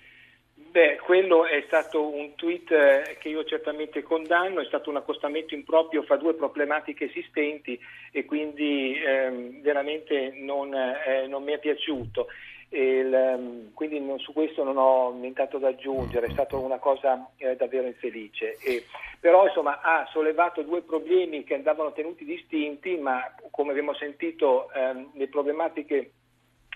Quello 1.07 1.45
è 1.45 1.63
stato 1.67 2.05
un 2.05 2.35
tweet 2.35 2.69
eh, 2.69 3.17
che 3.21 3.29
io 3.29 3.45
certamente 3.45 4.03
condanno, 4.03 4.59
è 4.59 4.65
stato 4.65 4.89
un 4.89 4.97
accostamento 4.97 5.53
improprio 5.53 6.03
fra 6.03 6.17
due 6.17 6.33
problematiche 6.33 7.05
esistenti 7.05 7.79
e 8.11 8.25
quindi 8.25 8.93
ehm, 9.01 9.61
veramente 9.61 10.33
non, 10.35 10.73
eh, 10.73 11.25
non, 11.27 11.43
mi 11.43 11.53
è 11.53 11.59
piaciuto. 11.59 12.27
Il, 12.71 13.13
ehm, 13.13 13.73
quindi 13.73 14.01
non, 14.01 14.19
su 14.19 14.33
questo 14.33 14.65
non 14.65 14.75
ho 14.75 15.13
nient'altro 15.13 15.59
da 15.59 15.69
aggiungere, 15.69 16.25
è 16.25 16.31
stata 16.31 16.57
una 16.57 16.77
cosa 16.77 17.31
eh, 17.37 17.55
davvero 17.55 17.87
infelice. 17.87 18.57
E, 18.61 18.83
però 19.17 19.47
insomma 19.47 19.79
ha 19.79 20.05
sollevato 20.11 20.61
due 20.61 20.81
problemi 20.81 21.45
che 21.45 21.53
andavano 21.53 21.93
tenuti 21.93 22.25
distinti, 22.25 22.97
ma 22.97 23.33
come 23.49 23.71
abbiamo 23.71 23.93
sentito 23.93 24.69
ehm, 24.73 25.11
le 25.13 25.29
problematiche 25.29 26.11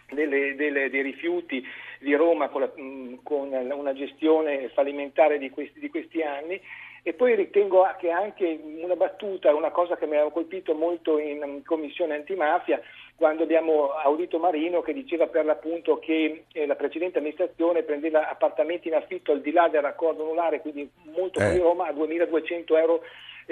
delle, 0.09 0.55
delle, 0.55 0.89
dei 0.89 1.01
rifiuti 1.01 1.61
di 2.01 2.15
Roma 2.15 2.49
con, 2.49 2.61
la, 2.61 2.71
mm, 2.79 3.15
con 3.23 3.51
una 3.51 3.93
gestione 3.93 4.69
fallimentare 4.69 5.37
di 5.37 5.49
questi, 5.49 5.79
di 5.79 5.89
questi, 5.89 6.21
anni 6.21 6.59
e 7.03 7.13
poi 7.13 7.35
ritengo 7.35 7.87
che 7.97 8.11
anche 8.11 8.59
una 8.81 8.95
battuta, 8.95 9.53
una 9.55 9.71
cosa 9.71 9.97
che 9.97 10.05
mi 10.05 10.17
ha 10.17 10.29
colpito 10.29 10.73
molto 10.75 11.17
in 11.17 11.61
commissione 11.65 12.13
antimafia, 12.13 12.79
quando 13.15 13.43
abbiamo 13.43 13.89
audito 13.91 14.37
Marino 14.37 14.81
che 14.81 14.93
diceva 14.93 15.27
per 15.27 15.45
l'appunto 15.45 15.97
che 15.99 16.45
eh, 16.51 16.65
la 16.65 16.75
precedente 16.75 17.19
amministrazione 17.19 17.83
prendeva 17.83 18.29
appartamenti 18.29 18.87
in 18.87 18.95
affitto 18.95 19.31
al 19.31 19.41
di 19.41 19.51
là 19.51 19.67
del 19.67 19.81
raccordo 19.81 20.23
anulare, 20.23 20.61
quindi 20.61 20.89
molto 21.15 21.39
eh. 21.39 21.43
fuori 21.43 21.59
Roma, 21.59 21.87
a 21.87 21.91
2.200 21.91 22.77
euro 22.77 23.01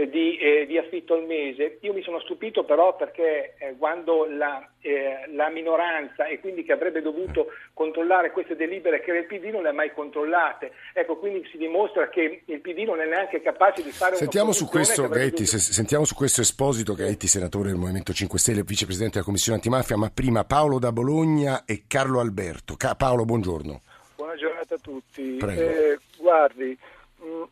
di, 0.08 0.38
eh, 0.38 0.66
di, 0.66 0.78
affitto 0.78 1.16
al 1.16 1.26
mese. 1.26 1.78
Io 1.82 1.94
mi 1.94 2.02
sono 2.02 2.20
stupito 2.20 2.64
però 2.64 2.96
perché 2.96 3.56
eh, 3.58 3.76
quando 3.78 4.26
la, 4.26 4.66
eh, 4.82 5.26
la, 5.34 5.50
minoranza 5.50 6.26
e 6.28 6.40
quindi 6.40 6.64
che 6.64 6.72
avrebbe 6.72 7.02
dovuto 7.02 7.48
controllare 7.74 8.32
queste 8.32 8.56
delibere 8.56 9.02
che 9.02 9.12
il 9.12 9.26
PD 9.26 9.46
non 9.46 9.64
le 9.64 9.70
ha 9.70 9.74
mai 9.74 9.92
controllate, 9.92 10.72
ecco 10.94 11.18
quindi 11.18 11.48
si 11.52 11.58
dimostra 11.58 12.10
che 12.10 12.44
il 12.46 12.60
PD 12.62 12.80
non 12.84 13.02
è 13.02 13.06
neanche 13.06 13.42
capace 13.42 13.82
di 13.82 13.92
fare 13.92 14.16
sentiamo 14.16 14.52
su 14.52 14.68
questo, 14.68 15.08
Gaetti, 15.08 15.44
dovuto... 15.44 15.58
sentiamo 15.58 16.06
su 16.06 16.16
questo 16.16 16.42
Esposito, 16.42 16.94
Gaetti, 16.94 17.28
senatore 17.28 17.70
del 17.70 17.78
Movimento 17.78 18.14
5 18.14 18.38
Stelle, 18.40 18.64
vicepresidente 18.64 19.16
della 19.16 19.26
Commissione 19.26 19.58
antimafia, 19.58 19.98
ma 19.98 20.10
prima 20.14 20.46
Paolo 20.46 20.80
da 20.80 20.92
Bologna 20.92 21.66
e 21.66 21.84
Carlo 21.88 22.20
Alberto. 22.20 22.76
Ca- 22.78 22.96
Paolo, 22.96 23.26
buongiorno. 23.26 23.82
Buona 24.16 24.36
giornata 24.36 24.76
a 24.76 24.80
tutti. 24.80 25.38
Eh, 25.38 25.98
guardi, 26.18 26.78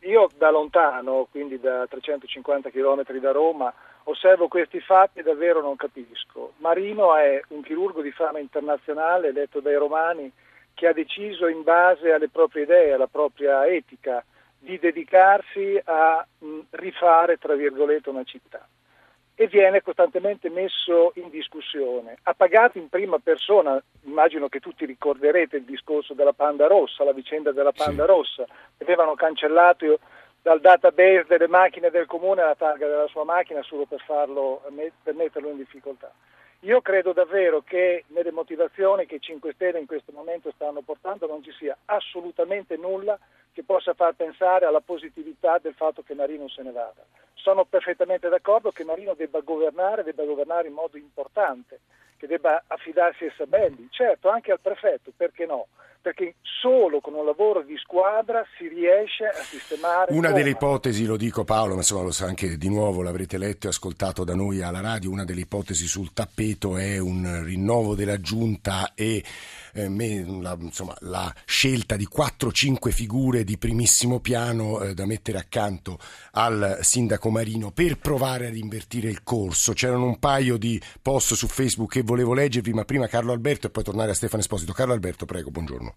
io 0.00 0.28
da 0.36 0.50
lontano, 0.50 1.26
quindi 1.30 1.58
da 1.60 1.86
350 1.86 2.70
km 2.70 3.02
da 3.18 3.32
Roma, 3.32 3.72
osservo 4.04 4.48
questi 4.48 4.80
fatti 4.80 5.20
e 5.20 5.22
davvero 5.22 5.60
non 5.60 5.76
capisco. 5.76 6.52
Marino 6.58 7.14
è 7.16 7.40
un 7.48 7.62
chirurgo 7.62 8.00
di 8.02 8.10
fama 8.12 8.38
internazionale, 8.38 9.28
eletto 9.28 9.60
dai 9.60 9.76
romani, 9.76 10.30
che 10.74 10.86
ha 10.86 10.92
deciso 10.92 11.48
in 11.48 11.62
base 11.62 12.12
alle 12.12 12.28
proprie 12.28 12.62
idee, 12.62 12.92
alla 12.92 13.08
propria 13.08 13.66
etica, 13.66 14.24
di 14.58 14.78
dedicarsi 14.78 15.80
a 15.84 16.26
rifare, 16.70 17.36
tra 17.38 17.54
virgolette, 17.54 18.10
una 18.10 18.24
città 18.24 18.66
e 19.40 19.46
viene 19.46 19.82
costantemente 19.82 20.50
messo 20.50 21.12
in 21.14 21.30
discussione. 21.30 22.18
Ha 22.24 22.34
pagato 22.34 22.76
in 22.76 22.88
prima 22.88 23.20
persona, 23.20 23.80
immagino 24.02 24.48
che 24.48 24.58
tutti 24.58 24.84
ricorderete 24.84 25.58
il 25.58 25.62
discorso 25.62 26.12
della 26.12 26.32
Panda 26.32 26.66
Rossa, 26.66 27.04
la 27.04 27.12
vicenda 27.12 27.52
della 27.52 27.70
Panda 27.70 28.02
sì. 28.02 28.08
Rossa, 28.08 28.44
avevano 28.78 29.14
cancellato 29.14 30.00
dal 30.42 30.60
database 30.60 31.26
delle 31.28 31.46
macchine 31.46 31.90
del 31.90 32.06
comune 32.06 32.42
la 32.42 32.56
targa 32.56 32.88
della 32.88 33.06
sua 33.06 33.22
macchina 33.22 33.62
solo 33.62 33.84
per, 33.84 34.00
farlo, 34.00 34.60
per 35.04 35.14
metterlo 35.14 35.50
in 35.50 35.58
difficoltà. 35.58 36.10
Io 36.62 36.80
credo 36.80 37.12
davvero 37.12 37.62
che 37.62 38.04
nelle 38.08 38.32
motivazioni 38.32 39.06
che 39.06 39.16
i 39.16 39.20
5 39.20 39.52
Stelle 39.52 39.78
in 39.78 39.86
questo 39.86 40.10
momento 40.10 40.50
stanno 40.50 40.80
portando 40.80 41.28
non 41.28 41.40
ci 41.42 41.52
sia 41.52 41.76
assolutamente 41.84 42.76
nulla 42.76 43.16
che 43.52 43.62
possa 43.62 43.94
far 43.94 44.14
pensare 44.14 44.66
alla 44.66 44.80
positività 44.80 45.58
del 45.58 45.74
fatto 45.74 46.02
che 46.02 46.14
Marino 46.14 46.48
se 46.48 46.62
ne 46.62 46.72
vada. 46.72 47.04
Sono 47.34 47.64
perfettamente 47.64 48.28
d'accordo 48.28 48.72
che 48.72 48.82
Marino 48.82 49.14
debba 49.14 49.38
governare, 49.40 50.02
debba 50.02 50.24
governare 50.24 50.66
in 50.66 50.74
modo 50.74 50.96
importante, 50.96 51.78
che 52.16 52.26
debba 52.26 52.64
affidarsi 52.66 53.26
a 53.26 53.32
Sabelli, 53.36 53.86
certo 53.90 54.28
anche 54.28 54.50
al 54.50 54.60
prefetto, 54.60 55.12
perché 55.16 55.46
no? 55.46 55.68
Perché 56.00 56.36
solo 56.42 57.00
con 57.00 57.14
un 57.14 57.24
lavoro 57.24 57.62
di 57.62 57.76
squadra 57.76 58.44
si 58.56 58.68
riesce 58.68 59.24
a 59.24 59.42
sistemare. 59.42 60.12
Una 60.12 60.32
delle 60.32 60.50
ipotesi, 60.50 61.04
lo 61.04 61.16
dico 61.16 61.44
Paolo, 61.44 61.72
ma 61.72 61.80
insomma 61.80 62.02
lo 62.02 62.10
sa 62.10 62.26
anche 62.26 62.56
di 62.56 62.68
nuovo, 62.68 63.02
l'avrete 63.02 63.38
letto 63.38 63.66
e 63.66 63.70
ascoltato 63.70 64.24
da 64.24 64.34
noi 64.34 64.62
alla 64.62 64.80
radio, 64.80 65.10
una 65.10 65.24
delle 65.24 65.42
ipotesi 65.42 65.86
sul 65.86 66.12
tappeto 66.12 66.76
è 66.76 66.98
un 66.98 67.42
rinnovo 67.44 67.94
della 67.94 68.20
giunta 68.20 68.92
e 68.94 69.22
eh, 69.74 69.88
me, 69.88 70.24
la, 70.40 70.56
insomma, 70.60 70.94
la, 71.00 71.32
scelta 71.44 71.96
di 71.96 72.06
4-5 72.06 72.90
figure 72.90 73.44
di 73.44 73.58
primissimo 73.58 74.20
piano 74.20 74.80
eh, 74.80 74.94
da 74.94 75.06
mettere 75.06 75.38
accanto 75.38 75.98
al 76.32 76.78
sindaco 76.80 77.30
Marino 77.30 77.70
per 77.70 77.98
provare 77.98 78.46
ad 78.46 78.56
invertire 78.56 79.08
il 79.08 79.22
corso. 79.22 79.72
C'erano 79.72 80.04
un 80.04 80.18
paio 80.18 80.56
di 80.56 80.80
post 81.02 81.34
su 81.34 81.46
Facebook 81.46 81.92
che 81.92 82.02
volevo 82.02 82.34
leggervi, 82.34 82.72
ma 82.72 82.84
prima 82.84 83.06
Carlo 83.06 83.32
Alberto 83.32 83.66
e 83.66 83.70
poi 83.70 83.84
tornare 83.84 84.10
a 84.10 84.14
Stefano 84.14 84.42
Esposito. 84.42 84.72
Carlo 84.72 84.92
Alberto, 84.92 85.24
prego, 85.24 85.50
buongiorno. 85.50 85.94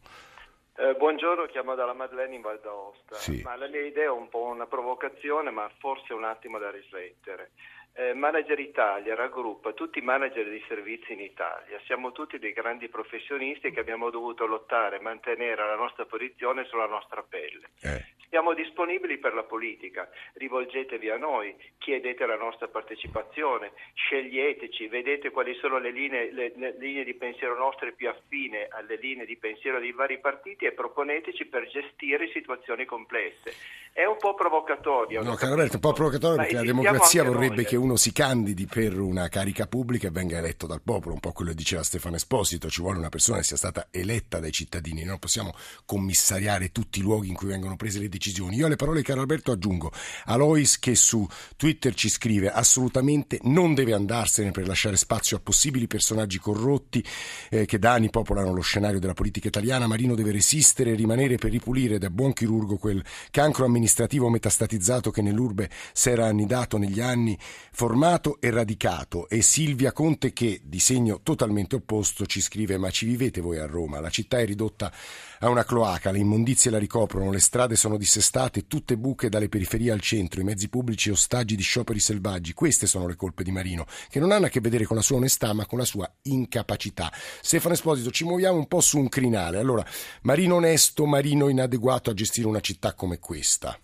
Eh, 0.81 0.95
buongiorno, 0.95 1.45
chiamo 1.45 1.75
dalla 1.75 1.93
Madeleine 1.93 2.33
in 2.33 2.41
Val 2.41 2.59
d'Aosta. 2.59 3.15
Sì. 3.15 3.41
Ma 3.43 3.55
la 3.55 3.67
mia 3.67 3.85
idea 3.85 4.05
è 4.05 4.09
un 4.09 4.29
po' 4.29 4.45
una 4.45 4.65
provocazione, 4.65 5.51
ma 5.51 5.69
forse 5.77 6.13
un 6.13 6.23
attimo 6.23 6.57
da 6.57 6.71
riflettere. 6.71 7.51
Eh, 7.93 8.13
Manager 8.13 8.57
Italia 8.57 9.15
raggruppa 9.15 9.73
tutti 9.73 9.99
i 9.99 10.01
manager 10.01 10.49
di 10.49 10.63
servizi 10.67 11.11
in 11.11 11.19
Italia. 11.19 11.77
Siamo 11.85 12.13
tutti 12.13 12.39
dei 12.39 12.53
grandi 12.53 12.87
professionisti 12.87 13.71
che 13.71 13.81
abbiamo 13.81 14.09
dovuto 14.09 14.45
lottare 14.45 14.97
e 14.97 15.01
mantenere 15.01 15.65
la 15.65 15.75
nostra 15.75 16.05
posizione 16.05 16.63
sulla 16.65 16.87
nostra 16.87 17.21
pelle. 17.21 17.69
Eh. 17.81 18.19
Siamo 18.31 18.53
disponibili 18.53 19.17
per 19.17 19.33
la 19.33 19.43
politica, 19.43 20.09
rivolgetevi 20.35 21.09
a 21.09 21.17
noi, 21.17 21.53
chiedete 21.79 22.25
la 22.25 22.37
nostra 22.37 22.69
partecipazione, 22.69 23.73
sceglieteci, 23.93 24.87
vedete 24.87 25.31
quali 25.31 25.53
sono 25.55 25.79
le 25.79 25.91
linee, 25.91 26.31
le, 26.31 26.53
le 26.55 26.75
linee 26.79 27.03
di 27.03 27.13
pensiero 27.13 27.57
nostre 27.57 27.91
più 27.91 28.07
affine 28.07 28.69
alle 28.69 28.95
linee 28.95 29.25
di 29.25 29.35
pensiero 29.35 29.81
dei 29.81 29.91
vari 29.91 30.17
partiti 30.19 30.63
e 30.63 30.71
proponeteci 30.71 31.45
per 31.47 31.67
gestire 31.67 32.29
situazioni 32.31 32.85
complesse. 32.85 33.53
È 33.91 34.05
un 34.05 34.15
po' 34.17 34.33
provocatorio. 34.33 35.21
No, 35.21 35.35
caro 35.35 35.55
Roberto, 35.55 35.75
un 35.75 35.81
po' 35.81 35.91
provocatorio 35.91 36.37
perché 36.37 36.53
la 36.53 36.61
democrazia 36.61 37.23
vorrebbe 37.25 37.55
noi. 37.55 37.65
che 37.65 37.75
uno 37.81 37.95
si 37.95 38.11
candidi 38.11 38.67
per 38.67 38.99
una 38.99 39.27
carica 39.27 39.65
pubblica 39.65 40.07
e 40.07 40.11
venga 40.11 40.37
eletto 40.37 40.67
dal 40.67 40.81
popolo, 40.81 41.15
un 41.15 41.19
po' 41.19 41.31
quello 41.31 41.49
che 41.49 41.57
diceva 41.57 41.81
Stefano 41.81 42.15
Esposito, 42.15 42.69
ci 42.69 42.79
vuole 42.79 42.99
una 42.99 43.09
persona 43.09 43.39
che 43.39 43.43
sia 43.43 43.57
stata 43.57 43.87
eletta 43.89 44.39
dai 44.39 44.51
cittadini, 44.51 45.03
non 45.03 45.17
possiamo 45.17 45.53
commissariare 45.85 46.71
tutti 46.71 46.99
i 46.99 47.01
luoghi 47.01 47.29
in 47.29 47.33
cui 47.33 47.47
vengono 47.47 47.75
prese 47.75 47.99
le 47.99 48.07
decisioni. 48.07 48.57
Io 48.57 48.67
alle 48.67 48.75
parole 48.75 48.99
di 48.99 49.05
Carlo 49.05 49.21
Alberto 49.21 49.51
aggiungo 49.51 49.91
Alois 50.25 50.77
che 50.77 50.93
su 50.93 51.27
Twitter 51.57 51.95
ci 51.95 52.07
scrive 52.07 52.51
assolutamente 52.51 53.39
non 53.43 53.73
deve 53.73 53.93
andarsene 53.93 54.51
per 54.51 54.67
lasciare 54.67 54.95
spazio 54.95 55.37
a 55.37 55.39
possibili 55.39 55.87
personaggi 55.87 56.37
corrotti 56.37 57.03
eh, 57.49 57.65
che 57.65 57.79
da 57.79 57.93
anni 57.93 58.11
popolano 58.11 58.53
lo 58.53 58.61
scenario 58.61 58.99
della 58.99 59.13
politica 59.13 59.47
italiana. 59.47 59.87
Marino 59.87 60.13
deve 60.13 60.31
resistere 60.31 60.91
e 60.91 60.95
rimanere 60.95 61.37
per 61.37 61.49
ripulire 61.49 61.97
da 61.97 62.11
buon 62.11 62.33
chirurgo 62.33 62.77
quel 62.77 63.03
cancro 63.31 63.65
amministrativo 63.65 64.29
metastatizzato 64.29 65.09
che 65.09 65.23
nell'urbe 65.23 65.69
si 65.93 66.09
era 66.11 66.27
annidato 66.27 66.77
negli 66.77 66.99
anni, 66.99 67.37
formato 67.71 68.37
e 68.39 68.51
radicato. 68.51 69.27
E 69.29 69.41
Silvia 69.41 69.91
Conte 69.91 70.33
che, 70.33 70.61
di 70.63 70.79
segno 70.79 71.21
totalmente 71.23 71.75
opposto, 71.75 72.25
ci 72.25 72.41
scrive 72.41 72.77
ma 72.77 72.89
ci 72.91 73.05
vivete 73.05 73.41
voi 73.41 73.57
a 73.57 73.65
Roma? 73.65 73.99
La 73.99 74.09
città 74.09 74.39
è 74.39 74.45
ridotta 74.45 74.91
a 75.39 75.49
una 75.49 75.63
cloaca, 75.63 76.11
le 76.11 76.19
immondizie 76.19 76.69
la 76.69 76.77
ricoprono, 76.77 77.31
le 77.31 77.39
strade 77.39 77.75
sono 77.75 77.97
dissestate, 77.97 78.67
tutte 78.67 78.97
buche 78.97 79.29
dalle 79.29 79.49
periferie 79.49 79.91
al 79.91 80.01
centro, 80.01 80.41
i 80.41 80.43
mezzi 80.43 80.69
pubblici 80.69 81.09
ostaggi 81.09 81.55
di 81.55 81.63
scioperi 81.63 81.99
selvaggi. 81.99 82.53
Queste 82.53 82.85
sono 82.85 83.07
le 83.07 83.15
colpe 83.15 83.43
di 83.43 83.51
Marino, 83.51 83.85
che 84.09 84.19
non 84.19 84.31
hanno 84.31 84.45
a 84.45 84.49
che 84.49 84.59
vedere 84.59 84.85
con 84.85 84.97
la 84.97 85.01
sua 85.01 85.17
onestà, 85.17 85.53
ma 85.53 85.65
con 85.65 85.79
la 85.79 85.85
sua 85.85 86.11
incapacità. 86.23 87.11
Stefano 87.41 87.73
Esposito, 87.73 88.11
ci 88.11 88.25
muoviamo 88.25 88.57
un 88.57 88.67
po' 88.67 88.81
su 88.81 88.99
un 88.99 89.09
crinale. 89.09 89.57
Allora, 89.57 89.85
Marino 90.23 90.55
onesto, 90.55 91.05
Marino 91.05 91.47
inadeguato 91.47 92.09
a 92.09 92.13
gestire 92.13 92.47
una 92.47 92.59
città 92.59 92.93
come 92.93 93.19
questa. 93.19 93.77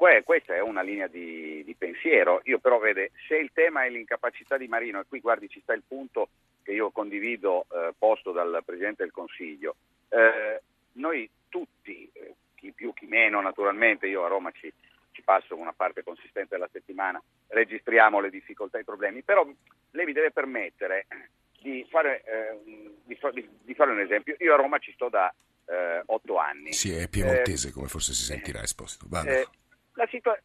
Ma 0.00 0.22
questa 0.22 0.54
è 0.54 0.60
una 0.60 0.80
linea 0.80 1.08
di, 1.08 1.62
di, 1.62 1.74
pensiero. 1.74 2.40
Io 2.44 2.58
però 2.58 2.78
vede, 2.78 3.10
se 3.28 3.36
il 3.36 3.50
tema 3.52 3.84
è 3.84 3.90
l'incapacità 3.90 4.56
di 4.56 4.66
Marino, 4.66 5.00
e 5.00 5.04
qui 5.06 5.20
guardi 5.20 5.48
ci 5.48 5.60
sta 5.60 5.74
il 5.74 5.82
punto 5.86 6.30
che 6.62 6.72
io 6.72 6.90
condivido 6.90 7.66
eh, 7.70 7.92
posto 7.98 8.32
dal 8.32 8.62
Presidente 8.64 9.02
del 9.02 9.12
Consiglio, 9.12 9.76
eh, 10.08 10.62
noi 10.92 11.28
tutti, 11.48 12.10
eh, 12.12 12.34
chi 12.54 12.72
più 12.72 12.94
chi 12.94 13.06
meno 13.06 13.42
naturalmente, 13.42 14.06
io 14.06 14.24
a 14.24 14.28
Roma 14.28 14.50
ci, 14.52 14.72
ci, 15.12 15.22
passo 15.22 15.54
una 15.54 15.72
parte 15.72 16.02
consistente 16.02 16.54
della 16.54 16.68
settimana, 16.72 17.22
registriamo 17.48 18.20
le 18.20 18.30
difficoltà 18.30 18.78
e 18.78 18.82
i 18.82 18.84
problemi, 18.84 19.22
però 19.22 19.46
lei 19.90 20.06
mi 20.06 20.12
deve 20.12 20.30
permettere 20.30 21.06
di 21.60 21.86
fare, 21.88 22.22
eh, 22.24 22.58
di, 23.04 23.18
di 23.62 23.74
fare 23.74 23.90
un 23.90 24.00
esempio. 24.00 24.34
Io 24.38 24.54
a 24.54 24.56
Roma 24.56 24.78
ci 24.78 24.92
sto 24.92 25.08
da 25.08 25.32
eh, 25.66 26.02
otto 26.06 26.38
anni. 26.38 26.72
Sì, 26.72 26.92
è 26.92 27.08
piemontese 27.08 27.68
eh, 27.68 27.72
come 27.72 27.86
forse 27.86 28.12
si 28.12 28.24
sentirà 28.24 28.62
esposto. 28.62 29.06
La, 30.00 30.06
situa- 30.06 30.40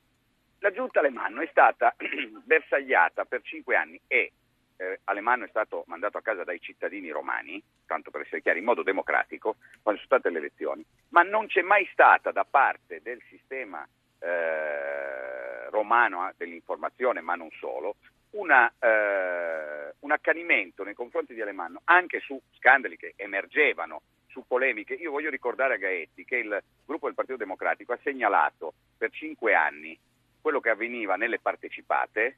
la 0.60 0.72
giunta 0.74 1.00
Alemanno 1.00 1.40
è 1.40 1.48
stata 1.50 1.96
bersagliata 2.44 3.24
per 3.24 3.42
cinque 3.42 3.78
anni 3.78 3.98
e 4.06 4.34
eh, 4.76 5.00
Alemanno 5.06 5.46
è 5.46 5.48
stato 5.48 5.86
mandato 5.88 6.18
a 6.18 6.22
casa 6.22 6.44
dai 6.44 6.60
cittadini 6.60 7.10
romani, 7.10 7.64
tanto 7.86 8.12
per 8.12 8.20
essere 8.20 8.42
chiari, 8.42 8.60
in 8.60 8.66
modo 8.66 8.84
democratico, 8.84 9.56
quando 9.82 10.02
sono 10.02 10.20
state 10.20 10.30
le 10.30 10.40
elezioni, 10.40 10.86
ma 11.12 11.22
non 11.24 11.48
c'è 11.48 11.62
mai 11.62 11.88
stata 11.94 12.34
da 12.34 12.44
parte 12.44 13.00
del 13.02 13.22
sistema 13.30 13.88
eh, 14.20 15.70
romano 15.70 16.34
dell'informazione, 16.36 17.22
ma 17.22 17.36
non 17.36 17.50
solo, 17.52 17.96
una, 18.32 18.70
eh, 18.78 19.94
un 20.00 20.12
accanimento 20.12 20.84
nei 20.84 20.96
confronti 20.96 21.34
di 21.34 21.40
Alemanno, 21.40 21.80
anche 21.86 22.20
su 22.20 22.38
scandali 22.58 22.98
che 22.98 23.14
emergevano, 23.16 24.02
su 24.28 24.44
polemiche. 24.46 24.96
Io 24.96 25.12
voglio 25.12 25.30
ricordare 25.30 25.76
a 25.76 25.78
Gaetti 25.78 26.26
che 26.26 26.36
il 26.36 26.62
gruppo 26.86 27.06
del 27.06 27.16
Partito 27.16 27.38
Democratico 27.38 27.94
ha 27.94 28.00
segnalato 28.04 28.74
per 28.98 29.12
cinque 29.12 29.54
anni 29.54 29.98
quello 30.42 30.60
che 30.60 30.70
avveniva 30.70 31.16
nelle 31.16 31.40
partecipate, 31.40 32.38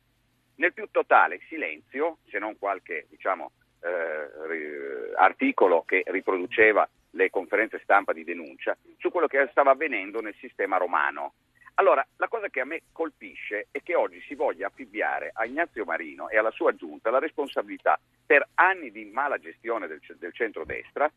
nel 0.56 0.74
più 0.74 0.88
totale 0.92 1.42
silenzio, 1.48 2.20
se 2.30 2.40
non 2.40 2.58
qualche 2.58 3.06
diciamo, 3.10 3.52
eh, 3.82 5.14
articolo 5.16 5.84
che 5.84 6.04
riproduceva 6.08 6.88
le 7.12 7.30
conferenze 7.30 7.80
stampa 7.84 8.14
di 8.14 8.24
denuncia, 8.24 8.78
su 8.98 9.10
quello 9.12 9.28
che 9.28 9.48
stava 9.52 9.72
avvenendo 9.72 10.22
nel 10.22 10.36
sistema 10.40 10.78
romano. 10.78 11.34
Allora, 11.76 12.06
la 12.16 12.28
cosa 12.28 12.48
che 12.50 12.62
a 12.62 12.66
me 12.66 12.84
colpisce 12.92 13.68
è 13.72 13.84
che 13.84 13.94
oggi 13.94 14.20
si 14.22 14.34
voglia 14.34 14.68
affibbiare 14.68 15.32
a 15.34 15.46
Ignazio 15.46 15.86
Marino 15.86 16.28
e 16.30 16.38
alla 16.38 16.52
sua 16.52 16.74
giunta 16.74 17.12
la 17.12 17.20
responsabilità 17.20 18.00
per 18.26 18.48
anni 18.56 18.90
di 18.90 19.06
mala 19.06 19.38
gestione 19.38 19.86
del, 19.88 20.02
del 20.18 20.34
centrodestra 20.34 21.12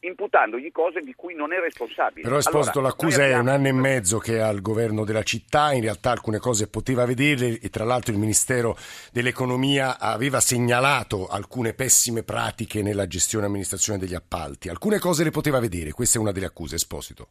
imputandogli 0.00 0.70
cose 0.72 1.00
di 1.00 1.14
cui 1.14 1.34
non 1.34 1.52
è 1.52 1.60
responsabile. 1.60 2.22
Però 2.22 2.38
esposto 2.38 2.78
allora, 2.78 2.88
l'accusa 2.88 3.22
abbiamo... 3.22 3.36
è 3.36 3.40
un 3.40 3.48
anno 3.48 3.68
e 3.68 3.72
mezzo 3.72 4.18
che 4.18 4.36
è 4.36 4.40
al 4.40 4.60
governo 4.60 5.04
della 5.04 5.22
città, 5.22 5.72
in 5.72 5.82
realtà 5.82 6.10
alcune 6.10 6.38
cose 6.38 6.68
poteva 6.68 7.04
vederle 7.04 7.58
e 7.60 7.68
tra 7.68 7.84
l'altro 7.84 8.12
il 8.12 8.18
Ministero 8.18 8.76
dell'Economia 9.12 9.98
aveva 9.98 10.40
segnalato 10.40 11.26
alcune 11.26 11.74
pessime 11.74 12.22
pratiche 12.22 12.82
nella 12.82 13.06
gestione 13.06 13.44
e 13.44 13.48
amministrazione 13.48 13.98
degli 13.98 14.14
appalti. 14.14 14.68
Alcune 14.68 14.98
cose 14.98 15.24
le 15.24 15.30
poteva 15.30 15.60
vedere, 15.60 15.92
questa 15.92 16.18
è 16.18 16.20
una 16.20 16.32
delle 16.32 16.46
accuse, 16.46 16.76
Esposito. 16.76 17.28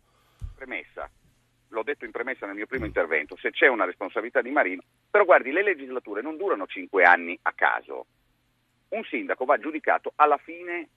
Premessa, 0.55 1.09
l'ho 1.69 1.83
detto 1.83 2.05
in 2.05 2.11
premessa 2.11 2.45
nel 2.45 2.55
mio 2.55 2.67
primo 2.67 2.85
intervento, 2.85 3.35
se 3.37 3.51
c'è 3.51 3.67
una 3.67 3.85
responsabilità 3.85 4.41
di 4.41 4.51
Marino, 4.51 4.83
però 5.09 5.25
guardi, 5.25 5.51
le 5.51 5.63
legislature 5.63 6.21
non 6.21 6.37
durano 6.37 6.67
cinque 6.67 7.03
anni 7.03 7.37
a 7.43 7.53
caso. 7.53 8.05
Un 8.89 9.03
sindaco 9.03 9.45
va 9.45 9.57
giudicato 9.57 10.13
alla 10.15 10.37
fine 10.37 10.87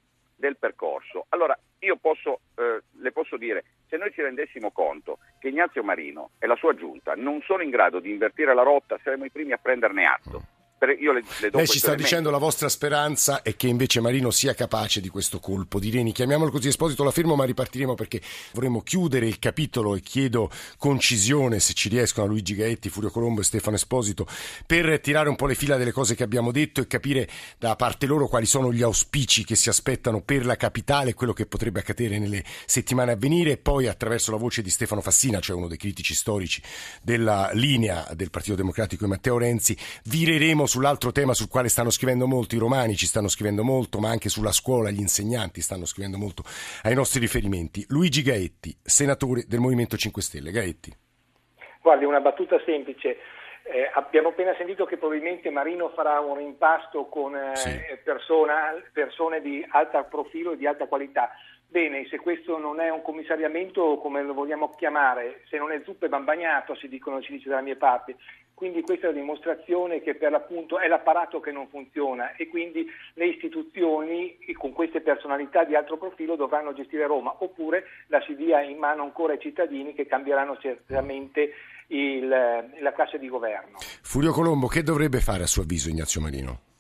del 0.43 0.57
percorso. 0.57 1.27
Allora 1.29 1.57
io 1.79 1.97
posso, 1.97 2.41
eh, 2.57 2.83
le 2.99 3.13
posso 3.13 3.37
dire, 3.37 3.63
se 3.87 3.97
noi 3.97 4.11
ci 4.13 4.23
rendessimo 4.23 4.73
conto 4.73 5.19
che 5.39 5.51
Ignazio 5.51 5.85
Marino 5.85 6.31
e 6.41 6.49
la 6.49 6.57
sua 6.57 6.75
giunta 6.75 7.15
non 7.15 7.41
sono 7.43 7.63
in 7.63 7.71
grado 7.71 8.01
di 8.01 8.11
invertire 8.11 8.53
la 8.53 8.63
rotta, 8.63 8.99
saremmo 9.05 9.25
i 9.25 9.31
primi 9.31 9.53
a 9.53 9.59
prenderne 9.59 10.05
atto 10.05 10.43
io 10.91 11.13
le, 11.13 11.23
le 11.41 11.51
do 11.51 11.59
Lei 11.59 11.67
ci 11.67 11.79
sta 11.79 11.89
elemento. 11.89 12.09
dicendo 12.09 12.31
la 12.31 12.39
vostra 12.39 12.69
speranza 12.69 13.43
è 13.43 13.57
che 13.57 13.69
invece 13.69 14.01
Marino 14.01 14.31
sia 14.31 14.55
capace 14.55 15.01
di 15.01 15.09
questo 15.09 15.39
colpo 15.39 15.79
di 15.79 15.91
reni. 15.91 16.13
Chiamiamolo 16.13 16.51
così 16.51 16.69
Esposito, 16.69 17.05
la 17.05 17.11
fermo 17.11 17.37
ma 17.37 17.45
ripartiremo 17.45 17.95
perché 17.95 18.21
vorremmo 18.53 18.83
chiudere 18.83 19.27
il 19.27 19.39
capitolo 19.39 19.95
e 19.95 20.01
chiedo 20.01 20.51
concisione 20.79 21.61
se 21.61 21.73
ci 21.75 21.89
riescono 21.89 22.27
a 22.27 22.29
Luigi 22.29 22.55
Gaetti, 22.55 22.89
Furio 22.89 23.11
Colombo 23.11 23.41
e 23.41 23.45
Stefano 23.45 23.77
Esposito 23.77 24.27
per 24.67 25.01
tirare 25.01 25.29
un 25.29 25.37
po' 25.37 25.47
le 25.47 25.55
fila 25.55 25.77
delle 25.77 25.93
cose 25.93 26.15
che 26.15 26.23
abbiamo 26.23 26.51
detto 26.51 26.81
e 26.81 26.87
capire 26.87 27.29
da 27.59 27.77
parte 27.77 28.07
loro 28.07 28.27
quali 28.27 28.47
sono 28.47 28.73
gli 28.73 28.83
auspici 28.83 29.45
che 29.45 29.55
si 29.55 29.69
aspettano 29.69 30.23
per 30.23 30.45
la 30.45 30.57
capitale 30.57 31.11
e 31.11 31.15
quello 31.15 31.33
che 31.33 31.47
potrebbe 31.47 31.81
accadere 31.81 32.19
nelle 32.19 32.45
settimane 32.67 33.13
a 33.13 33.17
venire 33.17 33.53
e 33.53 33.57
poi 33.57 33.87
attraverso 33.87 34.31
la 34.31 34.37
voce 34.37 34.63
di 34.63 34.71
Stefano 34.71 35.01
Fassina, 35.01 35.41
cioè 35.41 35.57
uno 35.57 35.69
dei 35.69 35.77
critici 35.79 36.15
storici 36.15 36.63
della 37.03 37.51
linea 37.53 38.09
del 38.15 38.31
Partito 38.31 38.55
Democratico 38.55 39.05
e 39.05 39.09
Matteo 39.09 39.39
Renzi, 39.39 39.77
vireremo 40.05 40.67
sull'altro 40.73 41.13
tema 41.13 41.35
sul 41.35 41.51
quale 41.51 41.69
stanno 41.69 41.91
scrivendo 41.91 42.27
molto, 42.27 42.55
i 42.55 42.59
romani 42.59 42.95
ci 42.95 43.05
stanno 43.05 43.29
scrivendo 43.29 43.63
molto, 43.63 43.99
ma 43.99 44.09
anche 44.09 44.31
sulla 44.31 44.53
scuola 44.53 44.89
gli 44.89 45.01
insegnanti 45.01 45.61
stanno 45.61 45.85
scrivendo 45.85 46.17
molto 46.17 46.45
ai 46.85 46.95
nostri 46.95 47.21
riferimenti. 47.21 47.85
Luigi 47.89 48.23
Gaetti, 48.23 48.75
senatore 48.83 49.45
del 49.47 49.61
Movimento 49.61 49.99
5 49.99 50.23
Stelle. 50.23 50.51
Gaetti. 50.51 50.91
Guardi, 51.83 52.07
una 52.07 52.21
battuta 52.21 52.59
semplice. 52.65 53.19
Eh, 53.65 53.91
abbiamo 53.93 54.31
appena 54.31 54.55
sentito 54.57 54.87
che 54.87 54.97
probabilmente 54.97 55.51
Marino 55.51 55.91
farà 55.91 56.21
un 56.21 56.39
rimpasto 56.39 57.05
con 57.05 57.37
eh, 57.37 57.55
sì. 57.55 57.71
persona, 58.03 58.73
persone 58.95 59.43
di 59.43 59.63
alto 59.69 60.07
profilo 60.09 60.53
e 60.53 60.57
di 60.57 60.67
alta 60.67 60.87
qualità. 60.87 61.33
Bene, 61.73 62.07
se 62.11 62.19
questo 62.19 62.59
non 62.59 62.81
è 62.81 62.91
un 62.91 63.01
commissariamento, 63.01 63.97
come 63.97 64.23
lo 64.23 64.35
vogliamo 64.35 64.69
chiamare, 64.77 65.41
se 65.49 65.57
non 65.57 65.73
è 65.73 65.81
zuppe 65.87 66.11
bambagnato, 66.11 66.75
si, 66.75 66.87
dicono, 66.87 67.23
si 67.23 67.33
dice 67.33 67.49
dalle 67.49 67.63
mie 67.63 67.77
parti, 67.77 68.15
quindi 68.53 68.83
questa 68.83 69.07
è 69.07 69.11
la 69.11 69.19
dimostrazione 69.19 70.03
che 70.03 70.15
per 70.15 70.33
l'appunto 70.33 70.79
è 70.79 70.87
l'apparato 70.87 71.41
che 71.41 71.51
non 71.51 71.69
funziona 71.69 72.37
e 72.37 72.49
quindi 72.49 72.87
le 73.15 73.25
istituzioni 73.25 74.37
con 74.53 74.73
queste 74.73 75.01
personalità 75.01 75.65
di 75.65 75.75
alto 75.75 75.97
profilo 75.97 76.37
dovranno 76.37 76.75
gestire 76.75 77.07
Roma, 77.07 77.35
oppure 77.39 77.85
la 78.09 78.21
si 78.21 78.37
dia 78.37 78.61
in 78.61 78.77
mano 78.77 79.03
ancora 79.05 79.33
ai 79.33 79.41
cittadini 79.41 79.95
che 79.95 80.05
cambieranno 80.05 80.59
certamente 80.59 81.53
il, 81.87 82.29
la 82.29 82.93
classe 82.93 83.19
di 83.19 83.31
governo. 83.31 83.79
Furio 84.03 84.33
Colombo, 84.33 84.67
che 84.67 84.83
dovrebbe 84.83 85.21
fare 85.21 85.45
a 85.45 85.47
suo 85.47 85.63
avviso 85.63 85.89
Ignazio 85.89 86.21
Marino? 86.21 86.72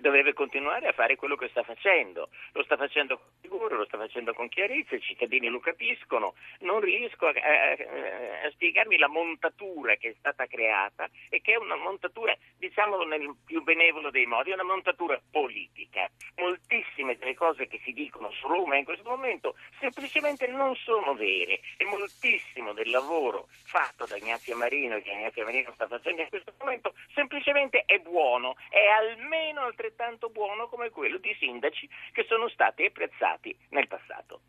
Dovrebbe 0.00 0.32
continuare 0.32 0.88
a 0.88 0.92
fare 0.92 1.16
quello 1.16 1.36
che 1.36 1.48
sta 1.48 1.62
facendo. 1.62 2.30
Lo 2.52 2.62
sta 2.64 2.76
facendo 2.76 3.18
con 3.18 3.28
rigore, 3.42 3.76
lo 3.76 3.84
sta 3.84 3.98
facendo 3.98 4.32
con 4.32 4.48
chiarezza, 4.48 4.94
i 4.94 5.00
cittadini 5.00 5.48
lo 5.48 5.60
capiscono. 5.60 6.34
Non 6.60 6.80
riesco 6.80 7.26
a, 7.26 7.30
a, 7.30 8.46
a 8.46 8.50
spiegarmi 8.50 8.98
la 8.98 9.08
montatura 9.08 9.94
che 9.96 10.10
è 10.10 10.14
stata 10.18 10.46
creata 10.46 11.08
e 11.28 11.40
che 11.40 11.52
è 11.52 11.56
una 11.56 11.76
montatura, 11.76 12.36
diciamolo 12.56 13.04
nel 13.04 13.34
più 13.44 13.62
benevolo 13.62 14.10
dei 14.10 14.26
modi, 14.26 14.50
è 14.50 14.54
una 14.54 14.64
montatura 14.64 15.20
politica. 15.30 16.08
Moltissime 16.36 17.16
delle 17.16 17.34
cose 17.34 17.66
che 17.66 17.80
si 17.84 17.92
dicono 17.92 18.30
su 18.32 18.46
Roma 18.46 18.76
in 18.76 18.84
questo 18.84 19.08
momento 19.08 19.54
semplicemente 19.78 20.46
non 20.46 20.74
sono 20.76 21.14
vere 21.14 21.60
e 21.76 21.84
moltissimo 21.84 22.72
del 22.72 22.90
lavoro 22.90 23.48
fatto 23.64 24.06
da 24.06 24.16
Ignazio 24.16 24.56
Marino 24.56 24.96
e 24.96 25.02
che 25.02 25.10
Ignazio 25.10 25.44
Marino 25.44 25.72
sta 25.74 25.86
facendo 25.86 26.22
in 26.22 26.28
questo 26.28 26.52
momento 26.58 26.94
semplicemente 27.14 27.84
è 27.86 27.98
buono, 27.98 28.56
è 28.68 28.86
almeno 28.86 29.62
altrettanto 29.62 29.89
buono 30.30 30.68
come 30.68 30.90
quello 30.90 31.18
di 31.18 31.34
sindaci 31.38 31.88
che 32.12 32.24
sono 32.28 32.48
stati 32.48 32.84
apprezzati 32.84 33.56
nel 33.70 33.86
passato. 33.88 34.40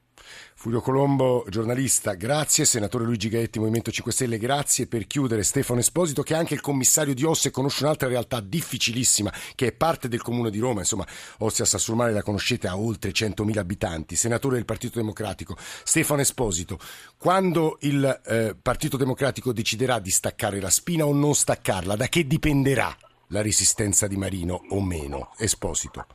Fulvio 0.54 0.82
Colombo, 0.82 1.46
giornalista, 1.50 2.14
grazie. 2.14 2.66
Senatore 2.66 3.06
Luigi 3.06 3.30
Gaetti, 3.30 3.60
Movimento 3.60 3.92
5 3.92 4.12
Stelle, 4.12 4.38
grazie. 4.38 4.88
Per 4.88 5.08
chiudere, 5.08 5.44
Stefano 5.44 5.80
Esposito, 5.80 6.22
che 6.22 6.34
è 6.34 6.38
anche 6.38 6.54
il 6.54 6.62
commissario 6.62 7.14
di 7.14 7.24
Ostia 7.24 7.50
e 7.50 7.54
conosce 7.54 7.84
un'altra 7.84 8.08
realtà 8.08 8.40
difficilissima, 8.40 9.32
che 9.56 9.68
è 9.68 9.72
parte 9.74 10.08
del 10.08 10.22
comune 10.22 10.52
di 10.52 10.60
Roma. 10.60 10.80
Insomma, 10.80 11.08
Ostia 11.40 11.66
Sassurmare 11.66 12.12
la 12.12 12.22
conoscete, 12.22 12.68
ha 12.68 12.78
oltre 12.78 13.12
100.000 13.12 13.58
abitanti. 13.58 14.16
Senatore 14.16 14.56
del 14.56 14.66
Partito 14.66 15.00
Democratico, 15.00 15.56
Stefano 15.58 16.22
Esposito, 16.22 16.78
quando 17.18 17.78
il 17.82 18.22
eh, 18.26 18.56
Partito 18.62 18.98
Democratico 18.98 19.54
deciderà 19.54 20.00
di 20.00 20.12
staccare 20.12 20.60
la 20.60 20.70
spina 20.70 21.06
o 21.06 21.14
non 21.14 21.34
staccarla, 21.34 21.96
da 21.96 22.08
che 22.08 22.28
dipenderà 22.28 22.96
la 23.32 23.42
resistenza 23.42 24.08
di 24.08 24.18
Marino 24.18 24.62
o 24.70 24.82
meno? 24.82 25.32
Esposito 25.38 26.06